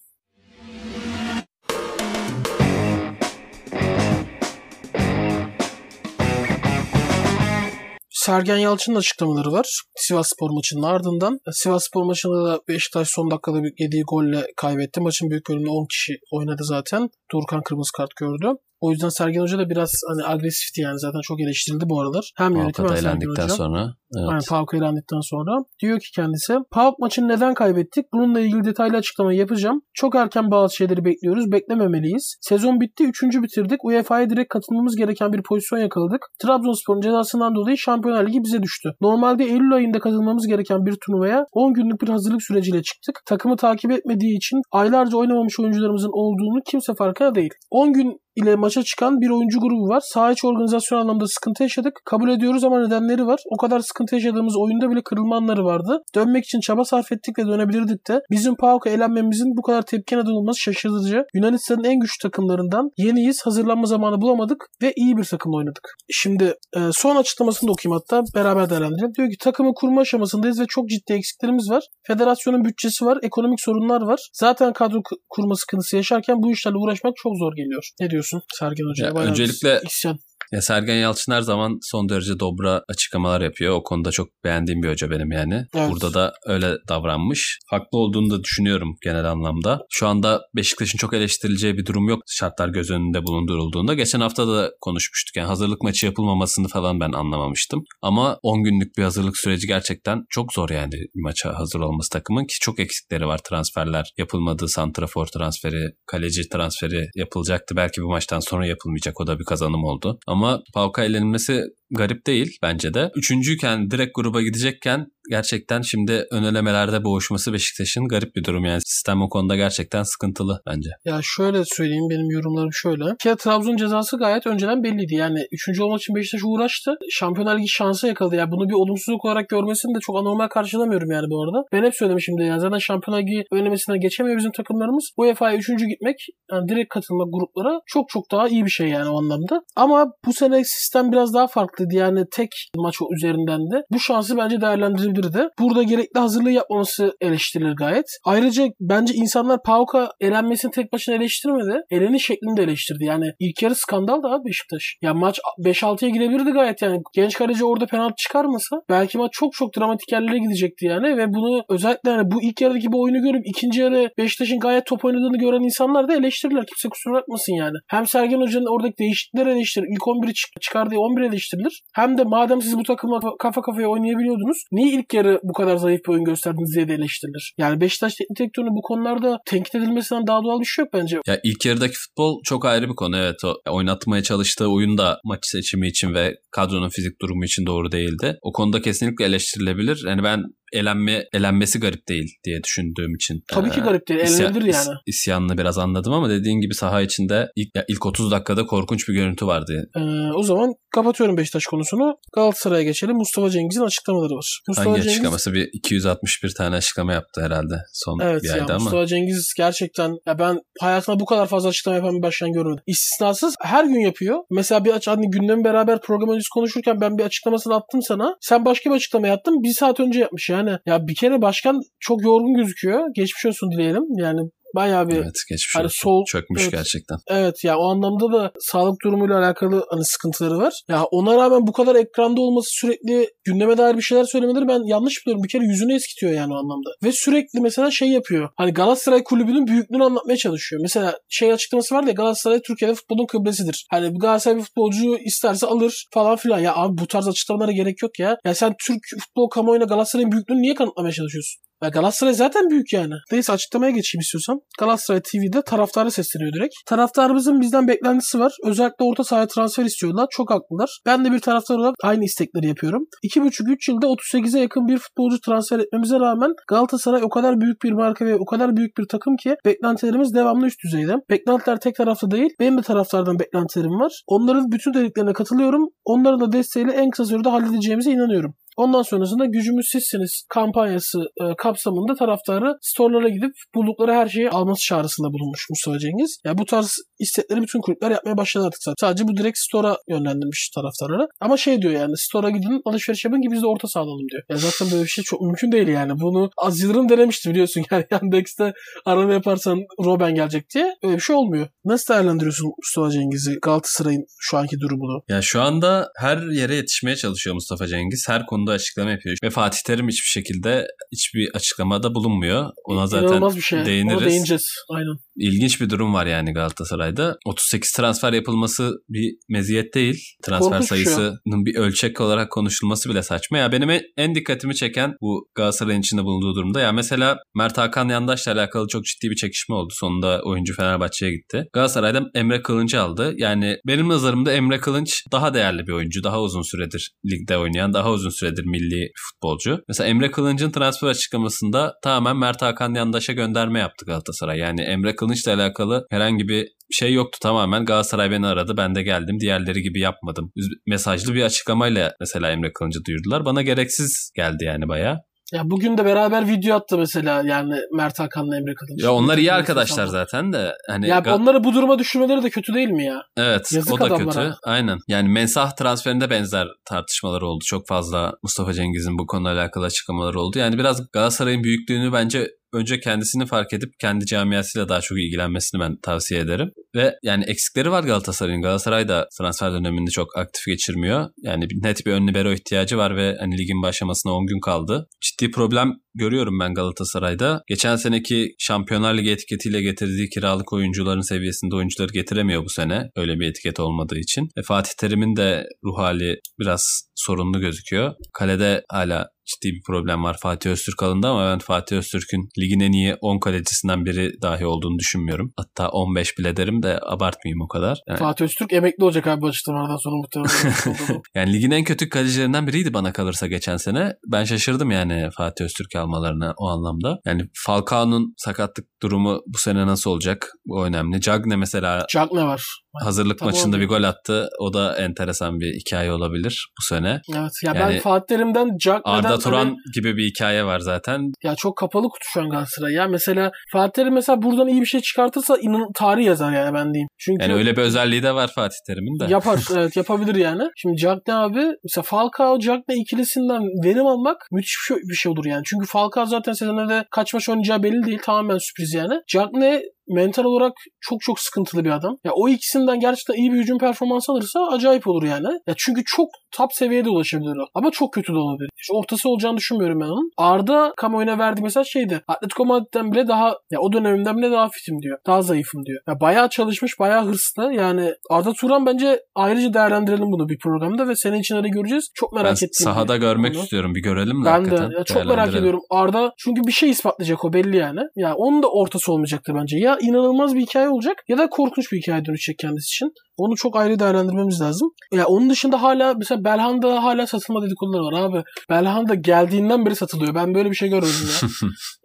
Sergen 8.27 8.57
Yalçın'ın 8.57 8.97
açıklamaları 8.97 9.53
var. 9.53 9.83
Sivas 9.97 10.29
Spor 10.29 10.51
maçının 10.51 10.83
ardından. 10.83 11.39
Sivas 11.53 11.85
Spor 11.85 12.05
maçında 12.05 12.45
da 12.45 12.61
Beşiktaş 12.69 13.09
son 13.09 13.31
dakikada 13.31 13.59
yediği 13.79 14.03
golle 14.03 14.47
kaybetti. 14.57 15.01
Maçın 15.01 15.31
büyük 15.31 15.49
bölümünde 15.49 15.71
10 15.71 15.87
kişi 15.87 16.13
oynadı 16.33 16.65
zaten. 16.65 17.09
Durkan 17.33 17.63
kırmızı 17.63 17.93
kart 17.97 18.17
gördü. 18.17 18.53
O 18.83 18.91
yüzden 18.91 19.09
Sergen 19.09 19.41
Hoca 19.41 19.59
da 19.59 19.71
biraz 19.71 19.93
hani 20.09 20.35
agresifti 20.35 20.81
yani 20.81 20.99
zaten 20.99 21.21
çok 21.23 21.41
eleştirildi 21.41 21.85
bu 21.89 22.01
aralar. 22.01 22.33
Hem 22.37 22.57
yönetim 22.57 22.85
hem 22.89 22.97
Sergen 22.97 23.31
Hoca. 23.31 23.49
sonra. 23.49 23.95
Evet. 24.17 24.29
Yani 24.31 24.43
Pauk'a 24.49 24.77
elendikten 24.77 25.21
sonra. 25.21 25.59
Diyor 25.83 26.01
ki 26.01 26.07
kendisi 26.15 26.55
Pauk 26.71 26.99
maçını 26.99 27.29
neden 27.29 27.55
kaybettik? 27.55 28.05
Bununla 28.13 28.41
ilgili 28.41 28.65
detaylı 28.65 28.97
açıklama 28.97 29.33
yapacağım. 29.33 29.83
Çok 29.95 30.15
erken 30.15 30.51
bazı 30.51 30.77
şeyleri 30.77 31.05
bekliyoruz. 31.05 31.53
Beklememeliyiz. 31.53 32.37
Sezon 32.41 32.81
bitti. 32.81 33.05
Üçüncü 33.05 33.43
bitirdik. 33.43 33.85
UEFA'ya 33.85 34.31
direkt 34.31 34.53
katılmamız 34.53 34.97
gereken 34.97 35.33
bir 35.33 35.43
pozisyon 35.43 35.79
yakaladık. 35.79 36.27
Trabzonspor'un 36.43 37.01
cezasından 37.01 37.55
dolayı 37.55 37.79
Şampiyonlar 37.79 38.27
Ligi 38.27 38.39
bize 38.45 38.63
düştü. 38.63 38.89
Normalde 39.01 39.45
Eylül 39.45 39.73
ayında 39.73 40.01
katılmamız 40.01 40.47
gereken 40.47 40.87
bir 40.87 40.97
turnuvaya 41.07 41.47
10 41.53 41.75
günlük 41.75 42.03
bir 42.03 42.09
hazırlık 42.09 42.43
süreciyle 42.43 42.83
çıktık. 42.83 43.21
Takımı 43.27 43.57
takip 43.57 43.91
etmediği 43.91 44.37
için 44.37 44.61
aylarca 44.73 45.17
oynamamış 45.17 45.61
oyuncularımızın 45.61 46.13
olduğunu 46.13 46.63
kimse 46.71 46.95
farkına 46.95 47.35
değil. 47.35 47.51
10 47.71 47.93
gün 47.93 48.23
ile 48.37 48.57
maça 48.57 48.83
çıkan 48.83 49.21
bir 49.21 49.31
oyuncu 49.31 49.61
grubu 49.61 49.89
var. 49.89 50.03
Saha 50.05 50.33
içi 50.33 50.47
organizasyon 50.47 50.99
anlamda 50.99 51.27
sıkıntı 51.27 51.63
yaşadık. 51.63 52.01
Kabul 52.05 52.29
ediyoruz 52.29 52.65
ama 52.65 52.81
nedenleri 52.81 53.27
var. 53.27 53.41
O 53.51 53.57
kadar 53.57 53.81
sıkıntı 53.81 54.15
yaşadığımız 54.15 54.57
oyunda 54.57 54.91
bile 54.91 55.03
kırılma 55.03 55.37
anları 55.37 55.65
vardı. 55.65 56.03
Dönmek 56.15 56.45
için 56.45 56.61
çaba 56.61 56.85
sarf 56.85 57.13
ettik 57.13 57.39
ve 57.39 57.47
dönebilirdik 57.47 58.09
de. 58.09 58.21
Bizim 58.31 58.57
PAOK'a 58.57 58.91
elenmemizin 58.91 59.57
bu 59.57 59.63
kadar 59.63 59.83
tepki 59.83 60.17
neden 60.17 60.31
olması 60.31 60.61
şaşırtıcı. 60.61 61.25
Yunanistan'ın 61.35 61.85
en 61.85 62.01
güçlü 62.01 62.23
takımlarından 62.23 62.91
yeniyiz. 62.97 63.43
Hazırlanma 63.45 63.87
zamanı 63.87 64.21
bulamadık 64.21 64.67
ve 64.83 64.93
iyi 64.97 65.17
bir 65.17 65.25
takımla 65.25 65.57
oynadık. 65.57 65.89
Şimdi 66.11 66.55
e, 66.77 66.81
son 66.93 67.17
açıklamasını 67.17 67.69
da 67.69 67.73
okuyayım 67.73 68.01
hatta. 68.01 68.23
Beraber 68.35 68.71
değerlendirelim. 68.71 69.15
Diyor 69.15 69.31
ki 69.31 69.37
takımı 69.41 69.75
kurma 69.75 70.01
aşamasındayız 70.01 70.61
ve 70.61 70.65
çok 70.69 70.89
ciddi 70.89 71.13
eksiklerimiz 71.13 71.71
var. 71.71 71.85
Federasyonun 72.07 72.65
bütçesi 72.65 73.05
var. 73.05 73.19
Ekonomik 73.23 73.61
sorunlar 73.61 74.03
var. 74.03 74.21
Zaten 74.33 74.73
kadro 74.73 74.99
kurma 75.31 75.55
sıkıntısı 75.57 75.97
yaşarken 75.97 76.43
bu 76.43 76.51
işlerle 76.53 76.77
uğraşmak 76.77 77.13
çok 77.17 77.33
zor 77.39 77.57
geliyor. 77.57 77.91
Ne 78.01 78.11
diyorsun? 78.11 78.22
Diyorsun 78.23 78.43
Sergen 78.55 78.85
Hoca'ya? 78.85 79.13
Ya, 79.17 79.31
öncelikle 79.31 79.81
isyan. 79.87 80.19
Ya 80.53 80.63
Sergen 80.63 80.97
Yalçın 80.97 81.33
her 81.33 81.41
zaman 81.41 81.79
son 81.83 82.09
derece 82.09 82.41
dobra 82.41 82.83
açıklamalar 82.89 83.41
yapıyor. 83.41 83.75
O 83.75 83.83
konuda 83.83 84.11
çok 84.11 84.29
beğendiğim 84.45 84.83
bir 84.83 84.89
hoca 84.89 85.11
benim 85.11 85.33
yani. 85.33 85.67
Evet. 85.75 85.91
Burada 85.91 86.15
da 86.15 86.33
öyle 86.47 86.75
davranmış. 86.89 87.59
Haklı 87.71 87.99
olduğunu 87.99 88.31
da 88.31 88.45
düşünüyorum 88.45 88.95
genel 89.05 89.31
anlamda. 89.31 89.81
Şu 89.91 90.07
anda 90.07 90.41
Beşiktaş'ın 90.57 90.99
çok 90.99 91.15
eleştirileceği 91.15 91.77
bir 91.77 91.87
durum 91.87 92.09
yok 92.09 92.23
şartlar 92.27 92.69
göz 92.69 92.91
önünde 92.91 93.23
bulundurulduğunda. 93.23 93.95
Geçen 93.95 94.21
hafta 94.21 94.49
da 94.49 94.71
konuşmuştuk. 94.81 95.37
Yani 95.37 95.47
hazırlık 95.47 95.83
maçı 95.83 96.07
yapılmamasını 96.07 96.69
falan 96.69 97.01
ben 97.01 97.13
anlamamıştım. 97.13 97.85
Ama 98.03 98.39
10 98.43 98.63
günlük 98.63 98.97
bir 98.99 99.03
hazırlık 99.03 99.37
süreci 99.37 99.67
gerçekten 99.67 100.25
çok 100.31 100.53
zor 100.53 100.71
yani 100.71 100.93
bir 100.93 101.23
maça 101.23 101.59
hazır 101.59 101.81
olması 101.81 102.11
takımın 102.11 102.45
ki 102.45 102.55
çok 102.61 102.81
eksikleri 102.81 103.27
var 103.27 103.39
transferler. 103.39 104.13
Yapılmadığı 104.19 104.69
santrafor 104.69 105.27
transferi, 105.27 105.91
kaleci 106.07 106.49
transferi 106.49 107.09
yapılacaktı. 107.15 107.77
Belki 107.77 108.03
bu 108.03 108.09
maçtan 108.09 108.41
sonra 108.41 108.67
yapılmayacak. 108.67 109.21
O 109.21 109.27
da 109.27 109.39
bir 109.39 109.45
kazanım 109.45 109.85
oldu. 109.85 110.19
Ama 110.27 110.42
ama 110.43 110.63
Pauka 110.75 111.05
elenmesi 111.05 111.63
garip 111.93 112.27
değil 112.27 112.59
bence 112.63 112.95
de. 112.95 113.11
Üçüncüyken 113.17 113.91
direkt 113.91 114.15
gruba 114.15 114.43
gidecekken 114.43 115.07
gerçekten 115.31 115.81
şimdi 115.81 116.27
ön 116.31 116.45
elemelerde 116.45 117.05
boğuşması 117.05 117.53
Beşiktaş'ın 117.53 118.09
garip 118.09 118.37
bir 118.37 118.45
durum. 118.45 118.65
Yani 118.65 118.81
sistem 118.81 119.23
o 119.23 119.29
konuda 119.29 119.57
gerçekten 119.57 120.03
sıkıntılı 120.03 120.63
bence. 120.67 120.91
Ya 121.05 121.21
şöyle 121.23 121.65
söyleyeyim 121.65 122.07
benim 122.11 122.31
yorumlarım 122.31 122.73
şöyle. 122.73 123.05
Ki 123.05 123.35
Trabzon 123.39 123.77
cezası 123.77 124.17
gayet 124.17 124.47
önceden 124.47 124.83
belliydi. 124.83 125.15
Yani 125.15 125.39
üçüncü 125.53 125.83
olmak 125.83 126.01
için 126.01 126.15
Beşiktaş 126.15 126.41
uğraştı. 126.45 126.95
Şampiyonlar 127.11 127.59
Ligi 127.59 127.69
şansı 127.69 128.07
yakaladı. 128.07 128.37
Yani 128.37 128.51
bunu 128.51 128.69
bir 128.69 128.75
olumsuzluk 128.75 129.25
olarak 129.25 129.49
görmesini 129.49 129.95
de 129.95 129.99
çok 130.01 130.17
anormal 130.17 130.49
karşılamıyorum 130.49 131.11
yani 131.11 131.27
bu 131.31 131.43
arada. 131.43 131.65
Ben 131.73 131.85
hep 131.85 131.95
söylemişim 131.95 132.39
de 132.39 132.45
yani 132.45 132.61
zaten 132.61 132.79
Şampiyonlar 132.79 133.23
Ligi 133.23 133.45
önlemesinden 133.53 134.01
geçemiyor 134.01 134.39
bizim 134.39 134.53
takımlarımız. 134.53 135.11
UEFA'ya 135.17 135.57
üçüncü 135.57 135.87
gitmek 135.87 136.17
yani 136.53 136.69
direkt 136.69 136.95
katılmak 136.95 137.29
gruplara 137.33 137.81
çok 137.87 138.09
çok 138.09 138.33
daha 138.33 138.49
iyi 138.49 138.65
bir 138.65 138.71
şey 138.71 138.89
yani 138.89 139.09
o 139.09 139.19
anlamda. 139.19 139.63
Ama 139.77 140.07
bu 140.27 140.33
sene 140.33 140.65
sistem 140.65 141.13
biraz 141.13 141.35
daha 141.35 141.47
farklıydı. 141.83 141.95
Yani 141.95 142.25
tek 142.33 142.51
maç 142.77 142.97
üzerinden 143.17 143.61
de. 143.61 143.85
Bu 143.91 144.01
şansı 144.01 144.37
bence 144.37 144.61
değerlendirebilirdi. 144.61 145.49
Burada 145.59 145.83
gerekli 145.83 146.21
hazırlığı 146.21 146.51
yapmaması 146.51 147.13
eleştirilir 147.21 147.73
gayet. 147.73 148.07
Ayrıca 148.25 148.65
bence 148.81 149.15
insanlar 149.15 149.63
Pauk'a 149.63 150.11
elenmesini 150.21 150.71
tek 150.71 150.93
başına 150.93 151.15
eleştirmedi. 151.15 151.81
Eleni 151.91 152.21
şeklinde 152.21 152.63
eleştirdi. 152.63 153.05
Yani 153.05 153.33
ilk 153.41 153.63
yarı 153.63 153.75
skandal 153.75 154.23
da 154.23 154.29
abi 154.29 154.49
Beşiktaş. 154.49 154.97
Ya 155.03 155.15
maç 155.15 155.41
5-6'ya 155.65 156.11
girebilirdi 156.11 156.51
gayet 156.51 156.83
yani. 156.83 157.03
Genç 157.15 157.35
kaleci 157.35 157.65
orada 157.65 157.87
penaltı 157.87 158.15
çıkarmasa 158.17 158.77
belki 158.89 159.19
maç 159.19 159.33
çok 159.33 159.53
çok 159.53 159.77
dramatik 159.77 160.13
yerlere 160.13 160.39
gidecekti 160.39 160.87
yani 160.87 161.17
ve 161.17 161.35
bunu 161.35 161.63
özellikle 161.69 162.11
yani 162.11 162.31
bu 162.31 162.43
ilk 162.43 162.61
yarıdaki 162.61 162.93
bu 162.93 163.03
oyunu 163.03 163.23
görüp 163.23 163.47
ikinci 163.47 163.81
yarı 163.81 164.11
Beşiktaş'ın 164.19 164.61
gayet 164.61 164.87
top 164.87 165.05
oynadığını 165.05 165.39
gören 165.39 165.63
insanlar 165.63 166.09
da 166.09 166.15
eleştirirler. 166.15 166.67
Kimse 166.67 166.89
kusura 166.89 167.15
bakmasın 167.15 167.53
yani. 167.53 167.77
Hem 167.89 168.07
Sergen 168.07 168.41
Hoca'nın 168.41 168.75
oradaki 168.75 168.99
değişiklikleri 168.99 169.51
eleştirir. 169.51 169.87
İlk 169.93 170.03
11'i 170.03 170.33
çıkardığı 170.61 170.99
11 170.99 171.23
eleştirilir. 171.23 171.72
Eleştirilir. 171.73 171.83
Hem 171.95 172.19
de 172.19 172.25
madem 172.25 172.63
siz 172.63 172.79
bu 172.79 172.83
takımla 172.83 173.21
kafa 173.39 173.63
kafaya 173.63 173.89
oynayabiliyordunuz 173.89 174.57
niye 174.73 174.93
ilk 174.95 175.15
yarı 175.15 175.41
bu 175.43 175.53
kadar 175.53 175.77
zayıf 175.77 176.01
bir 176.05 176.13
oyun 176.13 176.25
gösterdiniz 176.25 176.75
diye 176.75 176.89
de 176.89 176.95
eleştirilir. 176.95 177.55
Yani 177.59 177.81
Beşiktaş 177.81 178.15
teknik 178.15 178.39
direktörünün 178.39 178.77
bu 178.77 178.83
konularda 178.83 179.39
tenkit 179.47 179.75
edilmesinden 179.75 180.27
daha 180.27 180.43
doğal 180.43 180.61
bir 180.61 180.65
şey 180.65 180.83
yok 180.83 180.93
bence. 180.95 181.21
Ya 181.27 181.41
ilk 181.45 181.67
yarıdaki 181.67 181.95
futbol 181.95 182.41
çok 182.45 182.65
ayrı 182.65 182.89
bir 182.89 182.95
konu 182.95 183.17
evet. 183.17 183.45
O 183.45 183.55
oynatmaya 183.71 184.23
çalıştığı 184.23 184.71
oyun 184.71 184.99
da 184.99 185.19
maç 185.25 185.41
seçimi 185.43 185.89
için 185.89 186.15
ve 186.15 186.35
kadronun 186.51 186.89
fizik 186.89 187.21
durumu 187.23 187.45
için 187.45 187.67
doğru 187.67 187.93
değildi. 187.93 188.39
O 188.43 188.53
konuda 188.53 188.83
kesinlikle 188.83 189.25
eleştirilebilir. 189.25 190.05
Yani 190.07 190.23
ben 190.23 190.43
elenme 190.73 191.25
elenmesi 191.33 191.81
garip 191.81 192.09
değil 192.09 192.35
diye 192.45 192.63
düşündüğüm 192.65 193.15
için. 193.15 193.43
Tabii 193.49 193.71
ki 193.71 193.81
garip 193.81 194.09
değil. 194.09 194.21
Elenir 194.21 194.63
yani. 194.63 194.69
Is, 194.69 194.89
isyanını 195.07 195.59
biraz 195.59 195.79
anladım 195.79 196.13
ama 196.13 196.31
dediğin 196.31 196.61
gibi 196.61 196.75
saha 196.75 197.01
içinde 197.01 197.49
ilk, 197.57 197.77
ya 197.77 197.85
ilk 197.89 198.07
30 198.07 198.31
dakikada 198.31 198.67
korkunç 198.67 199.09
bir 199.09 199.15
görüntü 199.15 199.47
vardı. 199.47 199.91
Ee, 199.97 200.01
o 200.35 200.43
zaman 200.43 200.75
kapatıyorum 200.91 201.37
Beşiktaş 201.37 201.67
konusunu. 201.67 202.17
Galatasaray'a 202.35 202.83
geçelim. 202.83 203.17
Mustafa 203.17 203.51
Cengiz'in 203.51 203.83
açıklamaları 203.83 204.35
var. 204.35 204.61
Mustafa 204.69 204.91
Hangi 204.91 205.03
Cengiz... 205.03 205.13
açıklaması? 205.13 205.53
Bir 205.53 205.69
261 205.73 206.55
tane 206.55 206.77
açıklama 206.77 207.13
yaptı 207.13 207.43
herhalde 207.43 207.75
son 207.93 208.19
evet, 208.23 208.43
bir 208.43 208.51
ayda 208.51 208.59
ya, 208.59 208.77
ama. 208.77 208.85
Mustafa 208.85 209.07
Cengiz 209.07 209.55
gerçekten 209.57 210.17
ya 210.27 210.39
ben 210.39 210.61
hayatımda 210.81 211.21
bu 211.21 211.25
kadar 211.25 211.47
fazla 211.47 211.69
açıklama 211.69 211.97
yapan 211.97 212.17
bir 212.17 212.23
başkan 212.23 212.53
görmedim. 212.53 212.83
İstisnasız 212.87 213.55
her 213.61 213.85
gün 213.85 214.01
yapıyor. 214.01 214.39
Mesela 214.51 214.85
bir 214.85 214.93
aç 214.93 215.09
hani 215.09 215.31
gündemi 215.31 215.65
beraber 215.65 216.01
program 216.01 216.31
öncesi 216.31 216.49
konuşurken 216.55 217.01
ben 217.01 217.19
bir 217.19 217.25
açıklamasını 217.25 217.75
attım 217.75 218.03
sana. 218.03 218.37
Sen 218.41 218.65
başka 218.65 218.91
bir 218.91 218.95
açıklama 218.95 219.27
yaptın. 219.29 219.63
Bir 219.63 219.73
saat 219.73 220.01
önce 220.01 220.21
yapmış 220.21 220.51
yani. 220.51 220.62
Ya 220.87 221.07
bir 221.07 221.15
kere 221.15 221.43
başkan 221.43 221.81
çok 222.01 222.25
yorgun 222.25 222.55
gözüküyor. 222.55 223.07
Geçmiş 223.15 223.47
olsun 223.47 223.71
dileyelim. 223.73 224.03
Yani 224.17 224.41
bayağı 224.75 225.09
bir 225.09 225.17
evet, 225.17 225.35
geçmiş 225.51 225.75
hani 225.77 225.89
sol 225.91 226.25
çökmüş 226.25 226.63
evet, 226.63 226.73
gerçekten. 226.73 227.17
Evet 227.29 227.65
ya 227.65 227.79
o 227.79 227.91
anlamda 227.91 228.33
da 228.33 228.53
sağlık 228.61 229.03
durumuyla 229.05 229.39
alakalı 229.39 229.87
hani 229.91 230.05
sıkıntıları 230.05 230.59
var. 230.59 230.75
Ya 230.89 231.05
ona 231.05 231.37
rağmen 231.37 231.67
bu 231.67 231.73
kadar 231.73 231.95
ekranda 231.95 232.41
olması 232.41 232.69
sürekli 232.73 233.29
gündeme 233.45 233.79
dair 233.79 233.97
bir 233.97 234.03
şeyler 234.03 234.25
söylemeleri 234.25 234.69
ben 234.69 234.89
yanlış 234.89 235.27
biliyorum. 235.27 235.45
Bir 235.45 235.49
kere 235.49 235.65
yüzünü 235.65 235.95
eskitiyor 235.95 236.33
yani 236.33 236.53
o 236.53 236.57
anlamda. 236.57 236.91
Ve 237.05 237.13
sürekli 237.13 237.61
mesela 237.61 237.91
şey 237.91 238.09
yapıyor. 238.09 238.49
Hani 238.57 238.73
Galatasaray 238.73 239.25
kulübünün 239.25 239.67
büyüklüğünü 239.67 240.05
anlatmaya 240.05 240.37
çalışıyor. 240.37 240.83
Mesela 240.83 241.19
şey 241.29 241.53
açıklaması 241.53 241.95
var 241.95 242.05
ya 242.05 242.13
Galatasaray 242.13 242.61
Türkiye'de 242.63 242.95
futbolun 242.95 243.27
kıblesidir. 243.27 243.87
Hani 243.91 244.19
Galatasaray 244.19 244.57
bir 244.57 244.63
futbolcu 244.63 245.19
isterse 245.19 245.67
alır 245.67 246.07
falan 246.15 246.37
filan. 246.37 246.59
Ya 246.59 246.75
abi 246.77 246.99
bu 246.99 247.07
tarz 247.07 247.29
açıklamalara 247.29 247.73
gerek 247.73 248.03
yok 248.03 248.19
ya. 248.19 248.37
Ya 248.45 248.55
sen 248.55 248.75
Türk 248.87 249.01
futbol 249.21 249.49
kamuoyuna 249.49 249.85
Galatasaray'ın 249.85 250.33
büyüklüğünü 250.33 250.63
niye 250.63 250.75
kanıtlamaya 250.75 251.13
çalışıyorsun? 251.13 251.63
Ya 251.83 251.89
Galatasaray 251.89 252.35
zaten 252.35 252.71
büyük 252.71 252.93
yani. 252.93 253.15
Neyse 253.33 253.53
açıklamaya 253.53 253.91
geçeyim 253.91 254.21
istiyorsam. 254.21 254.61
Galatasaray 254.79 255.23
TV'de 255.23 255.63
taraftarı 255.63 256.11
sesleniyor 256.11 256.53
direkt. 256.53 256.75
Taraftarımızın 256.87 257.61
bizden 257.61 257.89
beklentisi 257.89 258.39
var. 258.39 258.53
Özellikle 258.65 259.05
orta 259.05 259.25
sahaya 259.25 259.47
transfer 259.47 259.85
istiyorlar. 259.85 260.27
Çok 260.31 260.51
haklılar. 260.51 261.01
Ben 261.07 261.25
de 261.25 261.33
bir 261.33 261.39
taraftar 261.39 261.77
olarak 261.77 261.95
aynı 262.03 262.25
istekleri 262.25 262.67
yapıyorum. 262.67 263.05
2,5-3 263.25 263.91
yılda 263.91 264.07
38'e 264.07 264.61
yakın 264.61 264.89
bir 264.89 264.99
futbolcu 264.99 265.41
transfer 265.41 265.79
etmemize 265.79 266.21
rağmen 266.21 266.53
Galatasaray 266.69 267.23
o 267.23 267.29
kadar 267.29 267.61
büyük 267.61 267.83
bir 267.83 267.93
marka 267.93 268.27
ve 268.27 268.37
o 268.37 268.45
kadar 268.45 268.77
büyük 268.77 268.97
bir 268.99 269.05
takım 269.09 269.37
ki 269.37 269.57
beklentilerimiz 269.65 270.35
devamlı 270.35 270.67
üst 270.67 270.85
düzeyde. 270.85 271.15
Beklentiler 271.31 271.81
tek 271.81 271.95
taraflı 271.95 272.31
değil. 272.31 272.51
Benim 272.61 272.79
de 272.79 272.83
taraftardan 272.83 273.39
beklentilerim 273.39 274.01
var. 274.01 274.23
Onların 274.27 274.73
bütün 274.73 274.95
dediklerine 274.95 275.33
katılıyorum. 275.33 275.89
Onların 276.05 276.41
da 276.41 276.53
desteğiyle 276.53 276.93
en 276.93 277.11
kısa 277.11 277.25
sürede 277.25 277.49
halledeceğimize 277.49 278.11
inanıyorum. 278.11 278.55
Ondan 278.77 279.03
sonrasında 279.03 279.45
gücümüz 279.45 279.89
sizsiniz 279.89 280.43
kampanyası 280.49 281.19
e, 281.19 281.57
kapsamında 281.59 282.15
taraftarı 282.15 282.79
storelara 282.81 283.29
gidip 283.29 283.53
buldukları 283.75 284.13
her 284.13 284.29
şeyi 284.29 284.51
alması 284.51 284.83
çağrısında 284.83 285.33
bulunmuş 285.33 285.67
Mustafa 285.71 285.99
Cengiz. 285.99 286.39
Ya 286.45 286.49
yani 286.49 286.59
bu 286.59 286.65
tarz 286.65 286.97
istekleri 287.19 287.63
bütün 287.63 287.81
kulüpler 287.81 288.11
yapmaya 288.11 288.37
başladı 288.37 288.67
artık 288.67 288.83
zaten. 288.83 289.07
Sadece 289.07 289.29
bu 289.29 289.37
direkt 289.37 289.59
store'a 289.59 289.97
yönlendirmiş 290.09 290.71
taraftarlara. 290.75 291.29
Ama 291.41 291.57
şey 291.57 291.83
diyor 291.83 291.93
yani 291.93 292.17
store'a 292.17 292.51
gidin 292.51 292.83
alışveriş 292.85 293.25
yapın 293.25 293.43
ki 293.43 293.49
biz 293.53 293.63
de 293.63 293.67
orta 293.67 293.89
sahada 293.89 294.03
alalım 294.09 294.29
diyor. 294.31 294.43
Ya 294.51 294.57
zaten 294.57 294.93
böyle 294.93 295.03
bir 295.03 295.09
şey 295.09 295.25
çok 295.25 295.41
mümkün 295.41 295.73
değil 295.73 295.89
yani. 295.89 296.21
Bunu 296.21 296.51
Az 296.57 296.81
Yıldırım 296.81 297.09
denemişti 297.09 297.51
biliyorsun 297.51 297.85
yani 297.91 298.05
Yandex'te 298.11 298.73
arama 299.05 299.33
yaparsan 299.33 299.79
Robben 300.05 300.35
gelecek 300.35 300.71
diye. 300.75 300.95
Öyle 301.03 301.17
bir 301.17 301.21
şey 301.21 301.37
olmuyor. 301.37 301.69
Nasıl 301.85 302.15
değerlendiriyorsun 302.15 302.73
Mustafa 302.79 303.11
Cengiz'i 303.11 303.59
Galatasaray'ın 303.63 304.25
şu 304.39 304.59
anki 304.59 304.81
durumunu? 304.81 305.23
Ya 305.29 305.43
şu 305.43 305.63
anda 305.63 306.09
her 306.17 306.39
yere 306.39 306.75
yetişmeye 306.75 307.17
çalışıyor 307.17 307.55
Mustafa 307.55 307.87
Cengiz. 307.87 308.29
Her 308.29 308.47
konu 308.47 308.62
konuda 308.63 308.73
açıklama 308.73 309.11
yapıyor. 309.11 309.37
Ve 309.45 309.51
Fatih 309.51 309.79
Terim 309.87 310.09
hiçbir 310.09 310.41
şekilde 310.41 310.87
hiçbir 311.13 311.51
açıklamada 311.55 312.15
bulunmuyor. 312.15 312.71
Ona 312.85 313.07
zaten 313.07 313.27
İnanılmaz 313.27 313.57
bir 313.57 313.61
şey. 313.61 313.87
değiniriz. 313.87 314.23
Ona 314.23 314.27
değineceğiz. 314.27 314.67
Aynen. 314.91 315.17
İlginç 315.37 315.81
bir 315.81 315.91
durum 315.91 316.15
var 316.15 316.27
yani 316.27 316.53
Galatasaray'da. 316.53 317.37
38 317.47 317.93
transfer 317.93 318.33
yapılması 318.33 318.93
bir 319.09 319.35
meziyet 319.49 319.95
değil. 319.95 320.25
Transfer 320.45 320.71
Korkunç 320.71 320.89
şey 320.89 321.05
sayısının 321.05 321.65
bir 321.67 321.75
ölçek 321.77 322.21
olarak 322.21 322.51
konuşulması 322.51 323.11
bile 323.11 323.23
saçma. 323.23 323.59
Ya 323.59 323.73
benim 323.73 323.91
en 324.17 324.35
dikkatimi 324.35 324.75
çeken 324.75 325.15
bu 325.21 325.49
Galatasaray'ın 325.55 326.01
içinde 326.01 326.23
bulunduğu 326.25 326.55
durumda. 326.55 326.81
Ya 326.81 326.93
mesela 326.93 327.39
Mert 327.57 327.79
Hakan 327.79 328.09
Yandaş'la 328.09 328.53
alakalı 328.53 328.89
çok 328.89 329.05
ciddi 329.05 329.31
bir 329.31 329.37
çekişme 329.37 329.75
oldu. 329.75 329.93
Sonunda 329.97 330.41
oyuncu 330.45 330.75
Fenerbahçe'ye 330.75 331.33
gitti. 331.33 331.65
Galatasaray'da 331.73 332.23
Emre 332.35 332.63
Kılınç'ı 332.63 333.01
aldı. 333.01 333.35
Yani 333.37 333.77
benim 333.87 334.09
nazarımda 334.09 334.53
Emre 334.53 334.81
Kılınç 334.81 335.25
daha 335.33 335.55
değerli 335.55 335.87
bir 335.87 335.93
oyuncu. 335.93 336.25
Daha 336.25 336.43
uzun 336.43 336.63
süredir 336.63 337.13
ligde 337.25 337.59
oynayan, 337.59 337.93
daha 337.93 338.11
uzun 338.13 338.31
süredir 338.31 338.52
süredir 338.53 338.65
milli 338.65 339.11
futbolcu. 339.17 339.85
Mesela 339.89 340.09
Emre 340.09 340.31
Kılınç'ın 340.31 340.71
transfer 340.71 341.09
açıklamasında 341.09 341.95
tamamen 342.05 342.37
Mert 342.37 342.63
Hakan 342.63 342.95
Yandaş'a 342.95 343.33
gönderme 343.33 343.79
yaptı 343.79 344.05
Galatasaray. 344.07 344.59
Yani 344.59 344.81
Emre 344.81 345.17
Kılınç'la 345.17 345.55
alakalı 345.55 346.07
herhangi 346.11 346.49
bir 346.49 346.69
şey 346.91 347.13
yoktu 347.13 347.39
tamamen 347.43 347.85
Galatasaray 347.85 348.31
beni 348.31 348.47
aradı 348.47 348.77
ben 348.77 348.95
de 348.95 349.03
geldim 349.03 349.41
diğerleri 349.41 349.83
gibi 349.83 350.01
yapmadım. 350.01 350.53
Mesajlı 350.87 351.35
bir 351.35 351.43
açıklamayla 351.43 352.13
mesela 352.21 352.51
Emre 352.51 352.73
Kılınç'ı 352.73 353.05
duyurdular. 353.07 353.45
Bana 353.45 353.63
gereksiz 353.63 354.31
geldi 354.37 354.65
yani 354.65 354.89
baya. 354.89 355.21
Ya 355.53 355.63
bugün 355.71 355.99
de 355.99 356.05
beraber 356.05 356.49
video 356.49 356.77
attı 356.77 356.99
mesela 356.99 357.43
yani 357.47 357.75
Mert 357.97 358.19
Hakan'la 358.19 358.57
Emre 358.57 358.75
Kılınç. 358.75 359.03
Ya 359.03 359.13
onlar 359.13 359.39
iyi 359.39 359.53
arkadaşlar 359.53 360.07
zaten 360.07 360.53
de. 360.53 360.75
Hani 360.89 361.09
ya 361.09 361.19
ga- 361.19 361.33
onları 361.33 361.65
bu 361.65 361.75
duruma 361.75 361.99
düşürmeleri 361.99 362.43
de 362.43 362.51
kötü 362.51 362.75
değil 362.75 362.89
mi 362.89 363.05
ya? 363.05 363.23
Evet 363.37 363.73
Yazık 363.73 363.93
o 363.93 364.01
da 364.01 364.05
adamlara. 364.05 364.45
kötü. 364.45 364.55
Aynen. 364.65 364.99
Yani 365.09 365.29
mensah 365.29 365.77
transferinde 365.77 366.31
benzer 366.31 366.69
tartışmalar 366.85 367.43
oldu. 367.43 367.65
Çok 367.67 367.89
fazla 367.89 368.35
Mustafa 368.43 368.73
Cengiz'in 368.73 369.19
bu 369.19 369.27
konuyla 369.27 369.61
alakalı 369.63 369.85
açıklamaları 369.87 370.41
oldu. 370.41 370.59
Yani 370.59 370.79
biraz 370.79 371.11
Galatasaray'ın 371.13 371.63
büyüklüğünü 371.65 372.13
bence 372.13 372.49
önce 372.73 373.01
kendisini 373.01 373.47
fark 373.47 373.73
edip 373.73 373.91
kendi 374.01 374.27
camiasıyla 374.27 374.89
daha 374.89 375.01
çok 375.01 375.19
ilgilenmesini 375.19 375.81
ben 375.81 375.97
tavsiye 376.03 376.41
ederim. 376.41 376.71
Ve 376.95 377.15
yani 377.23 377.45
eksikleri 377.45 377.91
var 377.91 378.05
Galatasaray'ın. 378.05 378.63
Galatasaray 378.63 379.09
da 379.09 379.29
transfer 379.39 379.73
döneminde 379.73 380.11
çok 380.11 380.37
aktif 380.37 380.67
geçirmiyor. 380.67 381.29
Yani 381.43 381.67
net 381.83 382.07
bir 382.07 382.13
ön 382.13 382.29
libero 382.29 382.53
ihtiyacı 382.53 382.97
var 382.97 383.17
ve 383.17 383.37
hani 383.41 383.59
ligin 383.59 383.83
başlamasına 383.83 384.33
10 384.33 384.47
gün 384.47 384.61
kaldı. 384.61 385.09
Ciddi 385.21 385.51
problem 385.51 385.93
görüyorum 386.15 386.61
ben 386.61 386.75
Galatasaray'da. 386.75 387.63
Geçen 387.69 387.97
seneki 387.97 388.55
Şampiyonlar 388.59 389.15
Ligi 389.15 389.31
etiketiyle 389.31 389.83
getirdiği 389.83 390.29
kiralık 390.29 390.73
oyuncuların 390.73 391.21
seviyesinde 391.21 391.77
oyuncuları 391.77 392.13
getiremiyor 392.13 392.65
bu 392.65 392.69
sene. 392.69 393.11
Öyle 393.17 393.41
bir 393.41 393.51
etiket 393.51 393.81
olmadığı 393.81 394.19
için. 394.19 394.49
E 394.57 394.63
Fatih 394.63 394.93
Terim'in 394.99 395.37
de 395.37 395.67
ruh 395.85 395.99
hali 395.99 396.37
biraz 396.61 397.03
sorunlu 397.15 397.61
gözüküyor. 397.61 398.15
Kalede 398.33 398.85
hala 398.91 399.29
ciddi 399.55 399.73
bir 399.75 399.83
problem 399.87 400.25
var 400.25 400.37
Fatih 400.43 400.71
Öztürk 400.71 401.03
alındı 401.03 401.29
ama 401.29 401.53
ben 401.53 401.59
Fatih 401.59 401.97
Öztürk'ün 401.97 402.49
ligin 402.59 402.81
en 402.81 402.93
iyi 402.93 403.15
10 403.21 403.39
kalecisinden 403.39 404.05
biri 404.05 404.43
dahi 404.43 404.67
olduğunu 404.67 404.99
düşünmüyorum. 404.99 405.53
Hatta 405.57 405.89
15 405.89 406.39
bile 406.39 406.57
derim 406.57 406.83
de 406.83 407.01
abartmayayım 407.03 407.61
o 407.61 407.69
kadar. 407.69 407.99
Yani... 408.09 408.19
Fatih 408.19 408.45
Öztürk 408.45 408.73
emekli 408.73 409.05
olacak 409.05 409.27
abi 409.27 409.41
bu 409.41 409.47
açıklamalardan 409.47 409.97
sonra 409.97 410.17
muhtemelen. 410.17 411.23
yani 411.35 411.53
ligin 411.53 411.71
en 411.71 411.85
kötü 411.85 412.09
kalecilerinden 412.09 412.67
biriydi 412.67 412.95
bana 412.95 413.13
kalırsa 413.13 413.47
geçen 413.47 413.77
sene. 413.77 414.13
Ben 414.27 414.45
şaşırdım 414.45 414.91
yani 414.91 415.29
Fatih 415.37 415.65
Öztürk 415.65 415.97
almalarına 415.97 416.55
o 416.57 416.69
anlamda. 416.69 417.19
Yani 417.27 417.43
Falcao'nun 417.67 418.35
sakatlık 418.37 418.87
durumu 419.03 419.41
bu 419.47 419.59
sene 419.59 419.87
nasıl 419.87 420.11
olacak? 420.11 420.53
Bu 420.67 420.87
önemli. 420.87 421.21
Cagne 421.21 421.57
mesela. 421.57 422.07
Cagne 422.13 422.45
var. 422.45 422.82
Hazırlık 422.95 423.39
tamam. 423.39 423.55
maçında 423.55 423.81
bir 423.81 423.89
gol 423.89 424.03
attı. 424.03 424.49
O 424.61 424.73
da 424.73 424.97
enteresan 424.97 425.61
bir 425.61 425.75
hikaye 425.75 426.13
olabilir 426.13 426.67
bu 426.79 426.83
sene. 426.83 427.21
Evet 427.35 427.53
ya 427.65 427.73
yani 427.75 427.95
ben 427.95 428.01
Fatih 428.01 428.37
Terim'den 428.37 428.77
Cagne'den 428.79 429.11
Arda 429.11 429.39
Turan 429.39 429.65
hani, 429.65 429.77
gibi 429.95 430.17
bir 430.17 430.25
hikaye 430.25 430.65
var 430.65 430.79
zaten. 430.79 431.33
Ya 431.43 431.55
çok 431.55 431.77
kapalı 431.77 432.03
kutu 432.03 432.25
şu 432.33 432.41
an 432.41 432.51
Galatasaray. 432.51 432.93
Ya 432.93 433.09
mesela 433.09 433.51
Fatih 433.73 433.93
Terim 433.93 434.15
mesela 434.15 434.43
buradan 434.43 434.69
iyi 434.69 434.81
bir 434.81 434.87
şey 434.87 435.01
çıkartırsa 435.01 435.57
inan 435.57 435.93
tarih 435.95 436.27
yazar 436.27 436.53
yani 436.53 436.75
ben 436.75 436.95
diyeyim. 436.95 437.09
Çünkü 437.19 437.43
yani 437.43 437.55
öyle 437.55 437.77
bir 437.77 437.83
özelliği 437.83 438.23
de 438.23 438.35
var 438.35 438.51
Fatih 438.55 438.77
Terim'in 438.87 439.21
de. 439.21 439.33
Yapar 439.33 439.61
evet 439.77 439.97
yapabilir 439.97 440.35
yani. 440.35 440.63
Şimdi 440.77 440.97
Cagne 440.97 441.35
abi 441.35 441.67
mesela 441.85 442.03
Falcao 442.03 442.59
Cagne 442.59 442.95
ikilisinden 442.97 443.63
verim 443.85 444.07
almak 444.07 444.37
müthiş 444.53 444.77
bir 444.81 444.95
şey, 444.95 444.97
bir 445.09 445.15
şey 445.15 445.33
olur 445.33 445.45
yani. 445.45 445.63
Çünkü 445.67 445.87
Falcao 445.87 446.27
zaten 446.27 446.53
sezonlarda 446.53 447.05
kaç 447.11 447.35
maç 447.35 447.49
oynayacağı 447.49 447.83
belli 447.83 448.07
değil. 448.07 448.19
Tamamen 448.23 448.59
sürpriz 448.59 448.95
yani. 448.95 449.21
Cagne 449.29 449.83
mental 450.09 450.45
olarak 450.45 450.73
çok 451.01 451.21
çok 451.21 451.41
sıkıntılı 451.41 451.85
bir 451.85 451.91
adam. 451.91 452.17
Ya 452.25 452.33
o 452.35 452.49
ikisinden 452.49 453.01
gerçekten 453.01 453.35
iyi 453.35 453.53
bir 453.53 453.59
hücum 453.59 453.79
performansı 453.79 454.33
alırsa 454.33 454.61
acayip 454.73 455.07
olur 455.09 455.23
yani. 455.23 455.49
Ya 455.67 455.75
çünkü 455.77 456.03
çok 456.07 456.29
top 456.57 456.73
seviyede 456.73 457.09
ulaşabilir 457.11 457.57
o. 457.57 457.65
Ama 457.75 457.91
çok 457.91 458.13
kötü 458.13 458.33
de 458.35 458.39
olabilir. 458.39 458.71
İşte 458.81 458.95
ortası 458.97 459.29
olacağını 459.29 459.57
düşünmüyorum 459.57 460.01
ben 460.01 460.07
onun. 460.07 460.31
Arda 460.39 460.93
kamuoyuna 460.97 461.39
verdiği 461.39 461.63
mesaj 461.63 461.87
şeydi. 461.89 462.21
Atletico 462.29 462.65
Madrid'den 462.65 463.13
bile 463.13 463.29
daha 463.29 463.57
ya 463.71 463.81
o 463.81 463.93
dönemimden 463.93 464.37
bile 464.37 464.51
daha 464.51 464.69
fitim 464.69 465.03
diyor. 465.03 465.19
Daha 465.27 465.43
zayıfım 465.43 465.85
diyor. 465.87 466.01
Ya 466.09 466.21
bayağı 466.21 466.49
çalışmış, 466.49 466.99
bayağı 467.01 467.25
hırslı. 467.27 467.73
Yani 467.75 468.15
Arda 468.31 468.53
Turan 468.53 468.87
bence 468.87 469.21
ayrıca 469.35 469.75
değerlendirelim 469.75 470.33
bunu 470.33 470.49
bir 470.49 470.59
programda 470.59 471.09
ve 471.09 471.17
sene 471.17 471.39
içinde 471.39 471.65
de 471.65 471.69
göreceğiz. 471.69 472.09
Çok 472.15 472.33
merak 472.33 472.47
Ben 472.47 472.53
ettim. 472.67 472.69
sahada 472.73 473.17
görmek 473.17 473.55
istiyorum. 473.57 473.95
Bir 473.95 474.03
görelim 474.03 474.43
de 474.43 474.47
Ben 474.47 474.65
de 474.65 474.69
hakikaten. 474.71 474.99
ya 474.99 475.05
çok 475.05 475.27
merak 475.27 475.55
ediyorum. 475.55 475.81
Arda 475.91 476.33
çünkü 476.39 476.63
bir 476.67 476.73
şey 476.73 476.91
ispatlayacak 476.91 477.45
o 477.45 477.53
belli 477.53 477.77
yani. 477.77 478.01
Ya 478.17 478.35
onun 478.35 478.63
da 478.63 478.71
ortası 478.71 479.13
olmayacaktır 479.13 479.55
bence. 479.55 479.79
Ya 479.79 479.99
inanılmaz 480.03 480.55
bir 480.55 480.61
hikaye 480.61 480.89
olacak 480.89 481.25
ya 481.29 481.39
da 481.39 481.49
korkunç 481.49 481.93
bir 481.93 481.99
hikaye 481.99 482.25
dönüşecek 482.25 482.59
kendisi 482.59 482.87
için. 482.87 483.13
Onu 483.37 483.57
çok 483.57 483.77
ayrı 483.77 483.99
değerlendirmemiz 483.99 484.61
lazım. 484.61 484.91
Ya 485.13 485.27
onun 485.27 485.51
dışında 485.51 485.83
hala 485.83 486.15
mesela 486.15 486.45
Belhanda 486.45 487.03
hala 487.05 487.27
satılma 487.27 487.63
dedikoduları 487.63 488.03
var 488.05 488.23
abi. 488.23 488.43
Belhanda 488.71 489.15
geldiğinden 489.15 489.87
beri 489.87 489.97
satılıyor. 489.97 490.35
Ben 490.35 490.55
böyle 490.55 490.71
bir 490.71 490.75
şey 490.77 490.89
görmedim 490.89 491.29
ya. 491.43 491.49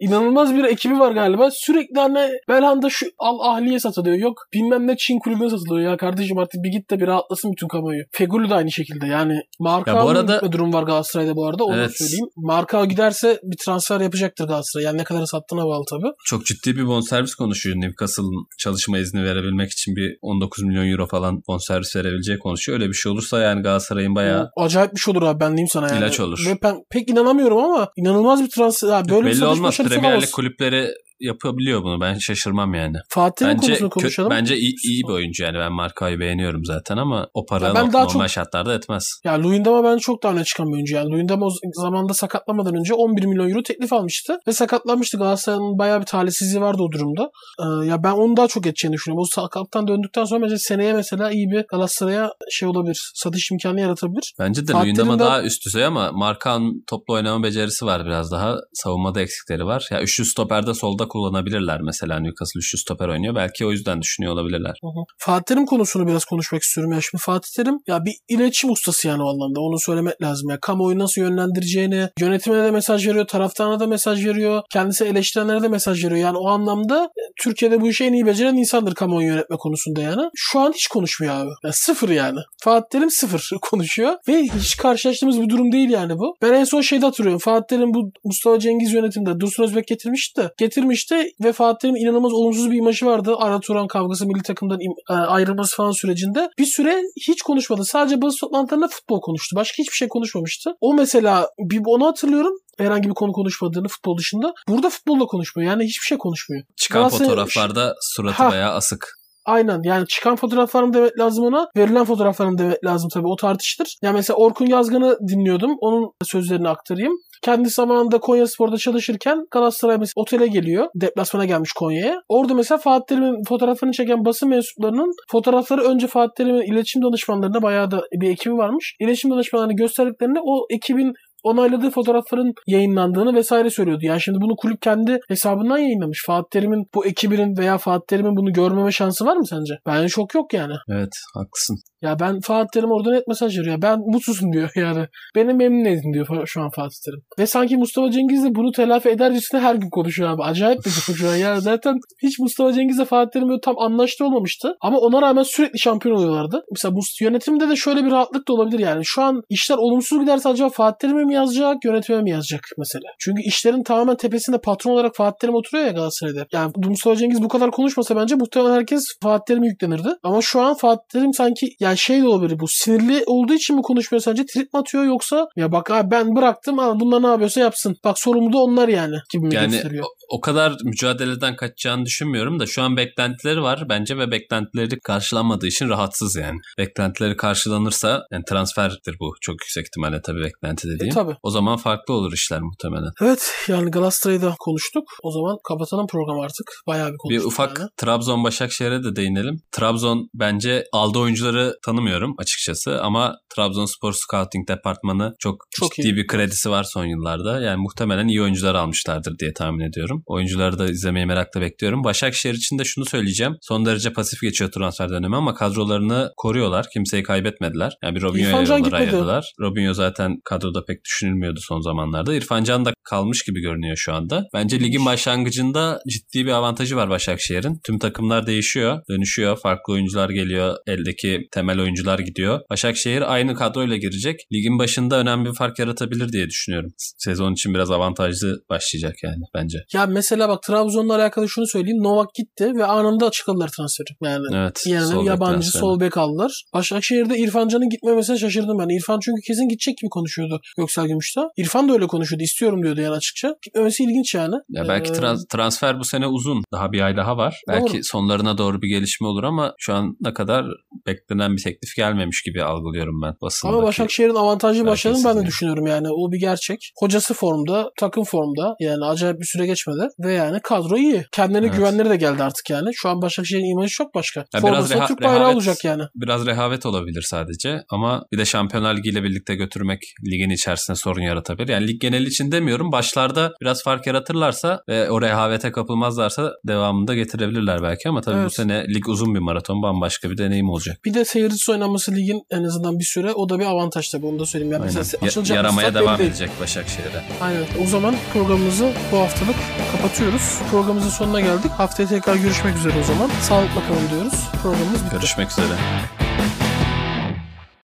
İnanılmaz 0.00 0.54
bir 0.54 0.64
ekibi 0.64 0.98
var 0.98 1.12
galiba. 1.12 1.48
Sürekli 1.52 2.00
hani 2.00 2.30
Belhanda 2.48 2.90
şu 2.90 3.06
Al 3.18 3.38
Ahliye 3.40 3.80
satılıyor. 3.80 4.16
Yok 4.16 4.38
bilmem 4.54 4.86
ne 4.86 4.96
Çin 4.96 5.18
kulübüne 5.18 5.50
satılıyor. 5.50 5.90
Ya 5.90 5.96
kardeşim 5.96 6.38
artık 6.38 6.64
bir 6.64 6.70
git 6.70 6.90
de 6.90 7.00
bir 7.00 7.06
rahatlasın 7.06 7.52
bütün 7.52 7.68
kamuoyu. 7.68 8.02
Feguli 8.12 8.50
de 8.50 8.54
aynı 8.54 8.72
şekilde. 8.72 9.06
Yani 9.06 9.40
Markao'nun 9.60 10.10
arada- 10.14 10.34
gitme 10.34 10.52
durum 10.52 10.72
var 10.72 10.82
Galatasaray'da 10.82 11.36
bu 11.36 11.46
arada. 11.46 11.64
Onu 11.64 11.76
Evet. 11.76 11.98
söyleyeyim. 11.98 12.26
Markao 12.36 12.86
giderse 12.86 13.40
bir 13.42 13.56
transfer 13.64 14.00
yapacaktır 14.00 14.44
Galatasaray. 14.44 14.84
Yani 14.84 14.98
ne 14.98 15.04
kadar 15.04 15.26
sattığına 15.26 15.66
bağlı 15.66 15.84
tabii. 15.90 16.12
Çok 16.24 16.46
ciddi 16.46 16.76
bir 16.76 16.86
bonservis 16.86 17.34
konuşuyor. 17.34 17.76
Newcastle'ın 17.76 18.46
çalışma 18.58 18.98
izni 18.98 19.24
verebilmek 19.24 19.70
için 19.72 19.96
bir 19.96 20.16
19 20.22 20.64
milyon 20.64 20.86
euro 20.92 21.06
falan 21.06 21.17
bonservis 21.48 21.96
verebileceği 21.96 22.38
konuşuyor. 22.38 22.80
Öyle 22.80 22.88
bir 22.88 22.94
şey 22.94 23.12
olursa 23.12 23.40
yani 23.40 23.62
Galatasaray'ın 23.62 24.14
bayağı 24.14 24.50
O 24.56 24.64
acayip 24.64 24.94
bir 24.94 25.00
şey 25.00 25.12
olur 25.12 25.22
abi 25.22 25.40
ben 25.40 25.50
diyeyim 25.50 25.68
sana 25.68 25.88
yani. 25.88 25.98
İlaç 25.98 26.20
olur. 26.20 26.44
Ve 26.46 26.58
ben 26.62 26.76
pek 26.90 27.10
inanamıyorum 27.10 27.58
ama 27.58 27.88
inanılmaz 27.96 28.42
bir 28.42 28.50
transfer. 28.50 28.88
Ya 28.88 29.08
böyle 29.08 29.26
belli 29.26 29.44
olmaz. 29.44 29.76
Premier 29.76 30.22
Lig 30.22 30.30
kulüpleri 30.30 30.94
yapabiliyor 31.20 31.82
bunu. 31.82 32.00
Ben 32.00 32.18
şaşırmam 32.18 32.74
yani. 32.74 32.96
Fatih'in 33.08 33.50
Bence 33.50 33.66
konusunu 33.66 33.90
konuşalım. 33.90 34.30
bence 34.30 34.56
iyi, 34.56 34.74
iyi 34.84 35.02
bir 35.02 35.12
oyuncu 35.12 35.42
yani. 35.44 35.58
Ben 35.58 35.72
Marka'yı 35.72 36.20
beğeniyorum 36.20 36.64
zaten 36.64 36.96
ama 36.96 37.28
o 37.34 37.46
para 37.46 37.74
ben 37.74 37.92
daha 37.92 38.04
normal 38.04 38.20
çok- 38.24 38.28
şartlarda 38.30 38.74
etmez. 38.74 39.20
Ya 39.24 39.42
Luyendam'a 39.42 39.84
ben 39.84 39.98
çok 39.98 40.22
daha 40.22 40.32
öne 40.32 40.44
çıkan 40.44 40.66
bir 40.66 40.72
oyuncu. 40.72 40.94
Yani 40.94 41.10
Luyendam 41.10 41.42
o 41.42 41.48
zamanda 41.74 42.14
sakatlamadan 42.14 42.74
önce 42.74 42.94
11 42.94 43.24
milyon 43.24 43.48
euro 43.50 43.62
teklif 43.62 43.92
almıştı. 43.92 44.38
Ve 44.48 44.52
sakatlanmıştı. 44.52 45.18
Galatasaray'ın 45.18 45.78
bayağı 45.78 46.00
bir 46.00 46.06
talihsizliği 46.06 46.60
vardı 46.62 46.82
o 46.82 46.92
durumda. 46.92 47.30
Ee, 47.60 47.86
ya 47.86 48.02
ben 48.02 48.12
onu 48.12 48.36
daha 48.36 48.48
çok 48.48 48.66
edeceğini 48.66 48.94
düşünüyorum. 48.94 49.22
O 49.22 49.40
sakattan 49.42 49.88
döndükten 49.88 50.24
sonra 50.24 50.42
bence 50.44 50.58
seneye 50.58 50.92
mesela 50.92 51.30
iyi 51.30 51.50
bir 51.50 51.64
Galatasaray'a 51.70 52.32
şey 52.50 52.68
olabilir. 52.68 53.10
Satış 53.14 53.50
imkanı 53.50 53.80
yaratabilir. 53.80 54.34
Bence 54.38 54.68
de 54.68 54.72
Luyendam'a 54.72 55.18
daha 55.18 55.42
üst 55.42 55.66
düzey 55.66 55.84
ama 55.84 56.12
Markan'ın 56.12 56.84
toplu 56.86 57.14
oynama 57.14 57.42
becerisi 57.44 57.86
var 57.86 58.04
biraz 58.06 58.32
daha. 58.32 58.56
Savunmada 58.72 59.20
eksikleri 59.20 59.64
var. 59.64 59.88
Ya 59.90 60.02
üçlü 60.02 60.24
stoperde 60.24 60.74
solda 60.74 61.07
kullanabilirler 61.08 61.80
mesela 61.80 62.20
Newcastle 62.20 62.58
üçlü 62.58 62.78
stoper 62.78 63.08
oynuyor. 63.08 63.34
Belki 63.34 63.66
o 63.66 63.70
yüzden 63.70 64.02
düşünüyor 64.02 64.32
olabilirler. 64.32 64.78
Hı 64.82 64.86
hı. 64.86 65.04
Fatih 65.18 65.44
Terim 65.44 65.66
konusunu 65.66 66.06
biraz 66.06 66.24
konuşmak 66.24 66.62
istiyorum. 66.62 66.92
Ya 66.92 67.00
şimdi 67.00 67.22
Fatih 67.22 67.50
Terim 67.56 67.78
ya 67.86 68.04
bir 68.04 68.14
iletişim 68.28 68.70
ustası 68.70 69.08
yani 69.08 69.22
o 69.22 69.28
anlamda. 69.28 69.60
Onu 69.60 69.78
söylemek 69.78 70.22
lazım. 70.22 70.50
Ya 70.50 70.60
kamuoyu 70.60 70.98
nasıl 70.98 71.20
yönlendireceğini, 71.20 72.08
yönetimine 72.20 72.64
de 72.64 72.70
mesaj 72.70 73.08
veriyor, 73.08 73.26
taraftarına 73.26 73.80
da 73.80 73.86
mesaj 73.86 74.26
veriyor, 74.26 74.62
kendisi 74.72 75.04
eleştirenlere 75.04 75.62
de 75.62 75.68
mesaj 75.68 76.04
veriyor. 76.04 76.20
Yani 76.20 76.38
o 76.38 76.48
anlamda 76.48 77.04
e, 77.04 77.22
Türkiye'de 77.42 77.80
bu 77.80 77.88
işi 77.88 78.04
en 78.04 78.12
iyi 78.12 78.26
beceren 78.26 78.56
insandır 78.56 78.94
kamuoyu 78.94 79.26
yönetme 79.26 79.56
konusunda 79.56 80.00
yani. 80.00 80.22
Şu 80.34 80.60
an 80.60 80.72
hiç 80.72 80.86
konuşmuyor 80.86 81.34
abi. 81.34 81.50
Ya 81.64 81.72
sıfır 81.72 82.08
yani. 82.08 82.38
Fatih 82.62 82.88
Terim 82.90 83.10
sıfır 83.10 83.50
konuşuyor 83.62 84.16
ve 84.28 84.42
hiç 84.42 84.76
karşılaştığımız 84.76 85.40
bir 85.40 85.48
durum 85.48 85.72
değil 85.72 85.90
yani 85.90 86.18
bu. 86.18 86.36
Ben 86.42 86.52
en 86.52 86.64
son 86.64 86.80
şeyde 86.80 87.06
hatırlıyorum. 87.06 87.38
Fatih 87.38 87.76
Terim 87.76 87.94
bu 87.94 88.10
Mustafa 88.24 88.58
Cengiz 88.58 88.92
yönetiminde 88.92 89.40
Dursun 89.40 89.64
Özbek 89.64 89.86
getirmişti. 89.86 90.50
Getirmişti 90.98 91.44
ve 91.44 91.52
Fatih 91.52 91.88
inanılmaz 91.88 92.32
olumsuz 92.32 92.70
bir 92.70 92.76
imajı 92.76 93.06
vardı. 93.06 93.34
Ara 93.38 93.60
Turan 93.60 93.86
kavgası 93.86 94.26
milli 94.26 94.42
takımdan 94.42 94.78
e, 95.10 95.12
ayrılması 95.12 95.76
falan 95.76 95.92
sürecinde. 95.92 96.50
Bir 96.58 96.64
süre 96.66 97.02
hiç 97.28 97.42
konuşmadı. 97.42 97.84
Sadece 97.84 98.22
basın 98.22 98.38
toplantılarında 98.38 98.88
futbol 98.88 99.20
konuştu. 99.20 99.56
Başka 99.56 99.82
hiçbir 99.82 99.96
şey 99.96 100.08
konuşmamıştı. 100.08 100.70
O 100.80 100.94
mesela 100.94 101.48
bir 101.58 101.80
onu 101.86 102.06
hatırlıyorum. 102.06 102.52
Herhangi 102.78 103.08
bir 103.08 103.14
konu 103.14 103.32
konuşmadığını 103.32 103.88
futbol 103.88 104.18
dışında. 104.18 104.52
Burada 104.68 104.90
futbolla 104.90 105.26
konuşmuyor. 105.26 105.70
Yani 105.70 105.84
hiçbir 105.84 106.06
şey 106.06 106.18
konuşmuyor. 106.18 106.62
Çıkan 106.76 107.02
Galatasaray- 107.02 107.18
fotoğraflarda 107.18 107.94
suratı 108.00 108.42
Ha. 108.42 108.50
bayağı 108.50 108.72
asık. 108.74 109.18
Aynen 109.44 109.80
yani 109.84 110.06
çıkan 110.06 110.36
fotoğraflarını 110.36 110.94
demek 110.94 111.18
lazım 111.18 111.44
ona. 111.44 111.68
Verilen 111.76 112.04
fotoğraflarını 112.04 112.58
demek 112.58 112.84
lazım 112.84 113.10
tabii 113.14 113.26
o 113.28 113.36
tartışılır. 113.36 113.96
Yani 114.02 114.14
mesela 114.14 114.36
Orkun 114.36 114.66
Yazgan'ı 114.66 115.18
dinliyordum. 115.28 115.76
Onun 115.80 116.10
sözlerini 116.24 116.68
aktarayım. 116.68 117.12
Kendi 117.42 117.68
zamanında 117.68 118.18
Konya 118.18 118.46
Spor'da 118.46 118.76
çalışırken 118.76 119.46
Galatasaray 119.50 119.96
mesela 119.98 120.12
otele 120.16 120.46
geliyor. 120.46 120.86
Deplasmana 120.94 121.44
gelmiş 121.44 121.72
Konya'ya. 121.72 122.22
Orada 122.28 122.54
mesela 122.54 122.78
Fatih 122.78 123.06
Terim'in 123.06 123.44
fotoğrafını 123.44 123.92
çeken 123.92 124.24
basın 124.24 124.48
mensuplarının 124.48 125.12
fotoğrafları 125.30 125.82
önce 125.82 126.06
Fatih 126.06 126.34
Terim'in 126.36 126.72
iletişim 126.72 127.02
danışmanlarına 127.02 127.62
bayağı 127.62 127.90
da 127.90 128.02
bir 128.12 128.30
ekibi 128.30 128.56
varmış. 128.56 128.96
İletişim 129.00 129.30
danışmanlarını 129.30 129.76
gösterdiklerinde 129.76 130.38
o 130.44 130.66
ekibin 130.70 131.14
onayladığı 131.48 131.90
fotoğrafların 131.90 132.52
yayınlandığını 132.66 133.34
vesaire 133.34 133.70
söylüyordu. 133.70 134.04
Yani 134.04 134.20
şimdi 134.20 134.40
bunu 134.40 134.56
kulüp 134.56 134.82
kendi 134.82 135.18
hesabından 135.28 135.78
yayınlamış. 135.78 136.24
Fatih 136.26 136.48
Terim'in 136.50 136.86
bu 136.94 137.06
ekibinin 137.06 137.56
veya 137.56 137.78
Fatih 137.78 138.06
Terim'in 138.06 138.36
bunu 138.36 138.52
görmeme 138.52 138.92
şansı 138.92 139.26
var 139.26 139.36
mı 139.36 139.46
sence? 139.46 139.74
Bence 139.86 140.08
çok 140.08 140.34
yok 140.34 140.54
yani. 140.54 140.74
Evet 140.88 141.12
haklısın. 141.34 141.76
Ya 142.02 142.20
ben 142.20 142.40
Fatih 142.40 142.68
Terim 142.72 142.90
orada 142.90 143.10
net 143.10 143.28
mesaj 143.28 143.58
veriyor. 143.58 143.82
Ben 143.82 143.98
mutsuzum 143.98 144.52
diyor 144.52 144.70
yani. 144.76 145.06
Beni 145.34 145.54
memnun 145.54 145.84
edin 145.84 146.12
diyor 146.12 146.46
şu 146.46 146.62
an 146.62 146.70
Fatih 146.70 146.96
Terim. 147.04 147.22
Ve 147.38 147.46
sanki 147.46 147.76
Mustafa 147.76 148.10
Cengiz 148.10 148.44
de 148.44 148.54
bunu 148.54 148.72
telafi 148.72 149.08
edercesine 149.08 149.60
her 149.60 149.74
gün 149.74 149.90
konuşuyor 149.90 150.30
abi. 150.30 150.42
Acayip 150.42 150.78
bir 150.78 151.06
konuşuyor. 151.06 151.34
Yani 151.34 151.60
zaten 151.70 151.98
hiç 152.22 152.38
Mustafa 152.38 152.72
Cengiz'le 152.72 153.04
Fatih 153.04 153.30
Terim 153.30 153.48
böyle 153.48 153.60
tam 153.60 153.78
anlaştı 153.78 154.24
olmamıştı. 154.24 154.76
Ama 154.80 154.98
ona 154.98 155.22
rağmen 155.22 155.42
sürekli 155.42 155.78
şampiyon 155.78 156.16
oluyorlardı. 156.16 156.62
Mesela 156.70 156.94
bu 156.94 157.00
yönetimde 157.20 157.68
de 157.68 157.76
şöyle 157.76 158.04
bir 158.04 158.10
rahatlık 158.10 158.48
da 158.48 158.52
olabilir 158.52 158.78
yani. 158.78 159.04
Şu 159.04 159.22
an 159.22 159.42
işler 159.48 159.76
olumsuz 159.76 160.20
giderse 160.20 160.48
acaba 160.48 160.68
Fatih 160.68 160.98
Terim'e 160.98 161.24
mi 161.24 161.34
yazacak, 161.38 161.84
yönetime 161.84 162.22
mi 162.22 162.30
yazacak 162.30 162.60
mesela? 162.78 163.04
Çünkü 163.18 163.42
işlerin 163.42 163.82
tamamen 163.82 164.16
tepesinde 164.16 164.58
patron 164.58 164.92
olarak 164.92 165.16
Fatih 165.16 165.38
Terim 165.40 165.54
oturuyor 165.54 165.86
ya 165.86 165.92
Galatasaray'da. 165.92 166.46
Yani 166.52 166.72
Mustafa 166.76 167.16
Cengiz 167.16 167.42
bu 167.42 167.48
kadar 167.48 167.70
konuşmasa 167.70 168.16
bence 168.16 168.34
muhtemelen 168.34 168.74
herkes 168.74 169.04
Fatih 169.22 169.44
Terim'e 169.48 169.66
yüklenirdi. 169.66 170.08
Ama 170.22 170.42
şu 170.42 170.60
an 170.60 170.74
Fatih 170.74 171.02
Terim 171.12 171.34
sanki 171.34 171.70
yani 171.80 171.98
şey 171.98 172.22
de 172.22 172.26
olabilir 172.26 172.60
bu 172.60 172.68
sinirli 172.68 173.22
olduğu 173.26 173.54
için 173.54 173.76
mi 173.76 173.82
konuşmuyor 173.82 174.22
sence? 174.22 174.46
Trip 174.46 174.74
mi 174.74 174.80
atıyor 174.80 175.04
yoksa 175.04 175.48
ya 175.56 175.72
bak 175.72 175.90
abi 175.90 176.10
ben 176.10 176.36
bıraktım 176.36 176.78
ama 176.78 177.00
bunlar 177.00 177.22
ne 177.22 177.26
yapıyorsa 177.26 177.60
yapsın. 177.60 177.96
Bak 178.04 178.18
sorumlu 178.18 178.52
da 178.52 178.58
onlar 178.58 178.88
yani 178.88 179.16
gibi 179.32 179.46
mi 179.46 179.54
Yani 179.54 179.70
gösteriyor? 179.70 180.04
o, 180.04 180.36
o 180.36 180.40
kadar 180.40 180.72
mücadeleden 180.84 181.56
kaçacağını 181.56 182.04
düşünmüyorum 182.04 182.60
da 182.60 182.66
şu 182.66 182.82
an 182.82 182.96
beklentileri 182.96 183.62
var 183.62 183.86
bence 183.88 184.18
ve 184.18 184.30
beklentileri 184.30 185.00
karşılanmadığı 185.00 185.66
için 185.66 185.88
rahatsız 185.88 186.36
yani. 186.36 186.58
Beklentileri 186.78 187.36
karşılanırsa 187.36 188.26
yani 188.32 188.44
transferdir 188.48 189.16
bu 189.20 189.34
çok 189.40 189.54
yüksek 189.54 189.86
ihtimalle 189.86 190.22
tabii 190.22 190.42
beklenti 190.42 190.88
dediğim. 190.88 191.12
E, 191.12 191.14
tabii. 191.18 191.36
O 191.42 191.50
zaman 191.50 191.76
farklı 191.76 192.14
olur 192.14 192.32
işler 192.32 192.60
muhtemelen. 192.60 193.10
Evet 193.22 193.52
yani 193.68 193.90
Galatasaray'ı 193.90 194.42
da 194.42 194.54
konuştuk. 194.58 195.04
O 195.22 195.30
zaman 195.32 195.56
kapatalım 195.68 196.06
programı 196.06 196.42
artık. 196.42 196.66
Bayağı 196.86 197.08
bir 197.08 197.12
Bir 197.12 197.18
konuştuk 197.18 197.46
ufak 197.52 197.78
yani. 197.78 197.88
Trabzon 197.96 198.44
Başakşehir'e 198.44 199.04
de 199.04 199.16
değinelim. 199.16 199.56
Trabzon 199.72 200.28
bence 200.34 200.84
aldığı 200.92 201.18
oyuncuları 201.18 201.74
tanımıyorum 201.84 202.34
açıkçası 202.38 203.02
ama 203.02 203.36
Trabzonspor 203.54 204.12
Scouting 204.12 204.68
departmanı 204.68 205.34
çok, 205.38 205.64
Çok 205.70 205.94
ciddi 205.94 206.06
iyi. 206.06 206.16
bir 206.16 206.26
kredisi 206.26 206.70
var 206.70 206.84
son 206.84 207.04
yıllarda. 207.04 207.60
Yani 207.60 207.80
muhtemelen 207.82 208.28
iyi 208.28 208.42
oyuncular 208.42 208.74
almışlardır 208.74 209.38
diye 209.38 209.52
tahmin 209.52 209.84
ediyorum. 209.84 210.22
Oyuncuları 210.26 210.78
da 210.78 210.84
izlemeyi 210.90 211.26
merakla 211.26 211.60
bekliyorum. 211.60 212.04
Başakşehir 212.04 212.54
için 212.54 212.78
de 212.78 212.84
şunu 212.84 213.04
söyleyeceğim. 213.04 213.56
Son 213.60 213.86
derece 213.86 214.12
pasif 214.12 214.40
geçiyor 214.40 214.70
transfer 214.70 215.10
dönemi 215.10 215.36
ama 215.36 215.54
kadrolarını 215.54 216.32
koruyorlar. 216.36 216.86
Kimseyi 216.92 217.22
kaybetmediler. 217.22 217.92
Yani 218.02 218.14
bir 218.14 218.22
Robinho'ya 218.22 218.74
ayırdılar. 218.92 219.52
Robinho 219.60 219.94
zaten 219.94 220.40
kadroda 220.44 220.84
pek 220.84 221.04
düşünülmüyordu 221.08 221.60
son 221.62 221.80
zamanlarda. 221.80 222.34
İrfan 222.34 222.64
Can 222.64 222.84
da 222.84 222.92
kalmış 223.04 223.42
gibi 223.42 223.60
görünüyor 223.60 223.96
şu 223.96 224.14
anda. 224.14 224.44
Bence 224.54 224.80
ligin 224.80 225.06
başlangıcında 225.06 226.00
ciddi 226.08 226.46
bir 226.46 226.50
avantajı 226.50 226.96
var 226.96 227.10
Başakşehir'in. 227.10 227.80
Tüm 227.84 227.98
takımlar 227.98 228.46
değişiyor, 228.46 229.00
dönüşüyor. 229.10 229.58
Farklı 229.62 229.92
oyuncular 229.92 230.30
geliyor. 230.30 230.76
Eldeki 230.86 231.48
temel 231.52 231.80
oyuncular 231.80 232.18
gidiyor. 232.18 232.60
Başakşehir 232.70 233.32
aynı 233.32 233.54
kadroyla 233.54 233.96
girecek. 233.96 234.40
Ligin 234.52 234.78
başında 234.78 235.18
önemli 235.20 235.48
bir 235.48 235.54
fark 235.54 235.78
yaratabilir 235.78 236.32
diye 236.32 236.46
düşünüyorum. 236.46 236.90
Sezon 236.96 237.52
için 237.52 237.74
biraz 237.74 237.90
avantajlı 237.90 238.60
başlayacak 238.70 239.14
yani 239.22 239.42
bence. 239.54 239.78
Ya 239.92 240.06
mesela 240.06 240.48
bak 240.48 240.62
Trabzon'la 240.62 241.14
alakalı 241.14 241.48
şunu 241.48 241.66
söyleyeyim. 241.66 242.02
Novak 242.02 242.34
gitti 242.34 242.72
ve 242.76 242.84
anında 242.84 243.26
açıkladılar 243.26 243.70
transferi. 243.76 244.06
Yani 244.24 244.44
Evet. 244.54 244.82
yerine 244.86 245.24
yabancı 245.24 245.68
sol 245.68 246.00
bek 246.00 246.16
aldılar. 246.16 246.62
Başakşehir'de 246.74 247.38
İrfan 247.38 247.68
Can'ın 247.68 247.88
gitmemesine 247.88 248.38
şaşırdım 248.38 248.78
ben. 248.78 248.96
İrfan 248.96 249.20
çünkü 249.20 249.40
kesin 249.46 249.68
gidecek 249.68 249.98
gibi 249.98 250.08
konuşuyordu. 250.08 250.60
Yoksa 250.78 250.97
Veysel 250.98 251.08
Gümüş'te. 251.08 251.40
İrfan 251.56 251.88
da 251.88 251.92
öyle 251.92 252.06
konuşuyordu. 252.06 252.42
istiyorum 252.42 252.82
diyordu 252.82 253.00
yani 253.00 253.14
açıkça. 253.16 253.54
Gitmemesi 253.62 254.04
ilginç 254.04 254.34
yani. 254.34 254.54
Ya 254.68 254.84
belki 254.88 255.10
Ee, 255.10 255.14
trans- 255.14 255.48
transfer 255.48 255.98
bu 255.98 256.04
sene 256.04 256.26
uzun. 256.26 256.62
Daha 256.72 256.92
bir 256.92 257.00
ay 257.00 257.16
daha 257.16 257.36
var. 257.36 257.60
Belki 257.68 257.92
Doğru. 257.94 258.04
sonlarına 258.04 258.58
doğru 258.58 258.82
bir 258.82 258.88
gelişme 258.88 259.26
olur 259.26 259.44
ama 259.44 259.74
şu 259.78 259.94
ana 259.94 260.34
kadar 260.34 260.66
beklenen 261.06 261.56
bir 261.56 261.62
teklif 261.62 261.96
gelmemiş 261.96 262.42
gibi 262.42 262.62
algılıyorum 262.64 263.22
ben 263.22 263.34
basındaki. 263.42 263.76
Ama 263.76 263.86
Başakşehir'in 263.86 264.34
avantajlı 264.34 264.86
başladığını 264.86 265.24
ben 265.24 265.42
de 265.42 265.46
düşünüyorum 265.46 265.86
yani. 265.86 266.08
O 266.10 266.32
bir 266.32 266.40
gerçek. 266.40 266.92
Hocası 266.98 267.34
formda, 267.34 267.90
takım 268.00 268.24
formda. 268.24 268.74
Yani 268.80 269.04
acayip 269.04 269.40
bir 269.40 269.44
süre 269.46 269.66
geçmedi. 269.66 270.08
Ve 270.18 270.32
yani 270.32 270.60
kadro 270.62 270.96
iyi. 270.96 271.24
Kendilerine 271.32 271.66
Evet. 271.66 271.76
güvenleri 271.76 272.10
de 272.10 272.16
geldi 272.16 272.42
artık 272.42 272.70
yani. 272.70 272.90
Şu 272.94 273.08
an 273.08 273.22
Başakşehir'in 273.22 273.72
imajı 273.72 273.94
çok 273.94 274.14
başka. 274.14 274.44
Ya 274.54 274.60
Forması 274.60 274.90
biraz 274.90 275.02
reha- 275.02 275.08
Türk 275.08 275.20
bayrağı 275.22 275.40
rehavet- 275.40 275.54
olacak 275.54 275.84
yani. 275.84 276.02
Biraz 276.14 276.46
rehavet 276.46 276.86
olabilir 276.86 277.22
sadece 277.22 277.82
ama 277.90 278.24
bir 278.32 278.38
de 278.38 278.44
Şampiyonlar 278.44 278.96
Ligi 278.96 279.08
ile 279.08 279.22
birlikte 279.22 279.54
götürmek 279.54 280.00
ligin 280.32 280.50
içerisinde 280.50 280.87
sorun 280.94 281.22
yaratabilir. 281.22 281.68
Yani 281.68 281.88
lig 281.88 282.00
geneli 282.00 282.28
için 282.28 282.52
demiyorum. 282.52 282.92
Başlarda 282.92 283.52
biraz 283.60 283.82
fark 283.82 284.06
yaratırlarsa 284.06 284.82
ve 284.88 285.10
o 285.10 285.20
rehavete 285.22 285.72
kapılmazlarsa 285.72 286.52
devamında 286.66 287.14
getirebilirler 287.14 287.82
belki 287.82 288.08
ama 288.08 288.20
tabii 288.20 288.36
bu 288.36 288.40
Evet. 288.40 288.52
sene 288.54 288.84
lig 288.94 289.08
uzun 289.08 289.34
bir 289.34 289.40
maraton 289.40 289.82
bambaşka 289.82 290.30
bir 290.30 290.38
deneyim 290.38 290.68
olacak. 290.70 290.96
Bir 291.04 291.14
de 291.14 291.24
seyircisi 291.24 291.72
oynanması 291.72 292.14
ligin 292.14 292.42
en 292.50 292.64
azından 292.64 292.98
bir 292.98 293.04
süre. 293.04 293.32
O 293.32 293.48
da 293.48 293.58
bir 293.58 293.64
avantaj 293.66 294.08
tabii 294.10 294.26
onu 294.26 294.38
da 294.38 294.46
söyleyeyim. 294.46 294.72
Yani 294.72 294.82
Aynen. 294.82 294.94
mesela 294.96 295.26
açılacak 295.26 295.56
yaramaya 295.56 295.94
devam 295.94 296.18
değil. 296.18 296.30
edecek 296.30 296.50
Başakşehir'e. 296.60 297.22
Aynen. 297.40 297.64
O 297.84 297.86
zaman 297.86 298.14
programımızı 298.32 298.92
bu 299.12 299.18
haftalık 299.18 299.56
kapatıyoruz. 299.92 300.58
Programımızın 300.70 301.10
sonuna 301.10 301.40
geldik. 301.40 301.70
Haftaya 301.70 302.08
tekrar 302.08 302.36
görüşmek 302.36 302.76
üzere 302.76 302.94
o 303.00 303.04
zaman. 303.04 303.30
Sağlıkla 303.40 303.80
kalın 303.88 304.10
diyoruz. 304.10 304.34
Programımız 304.62 305.04
bitti. 305.04 305.12
Görüşmek 305.16 305.50
üzere. 305.50 306.27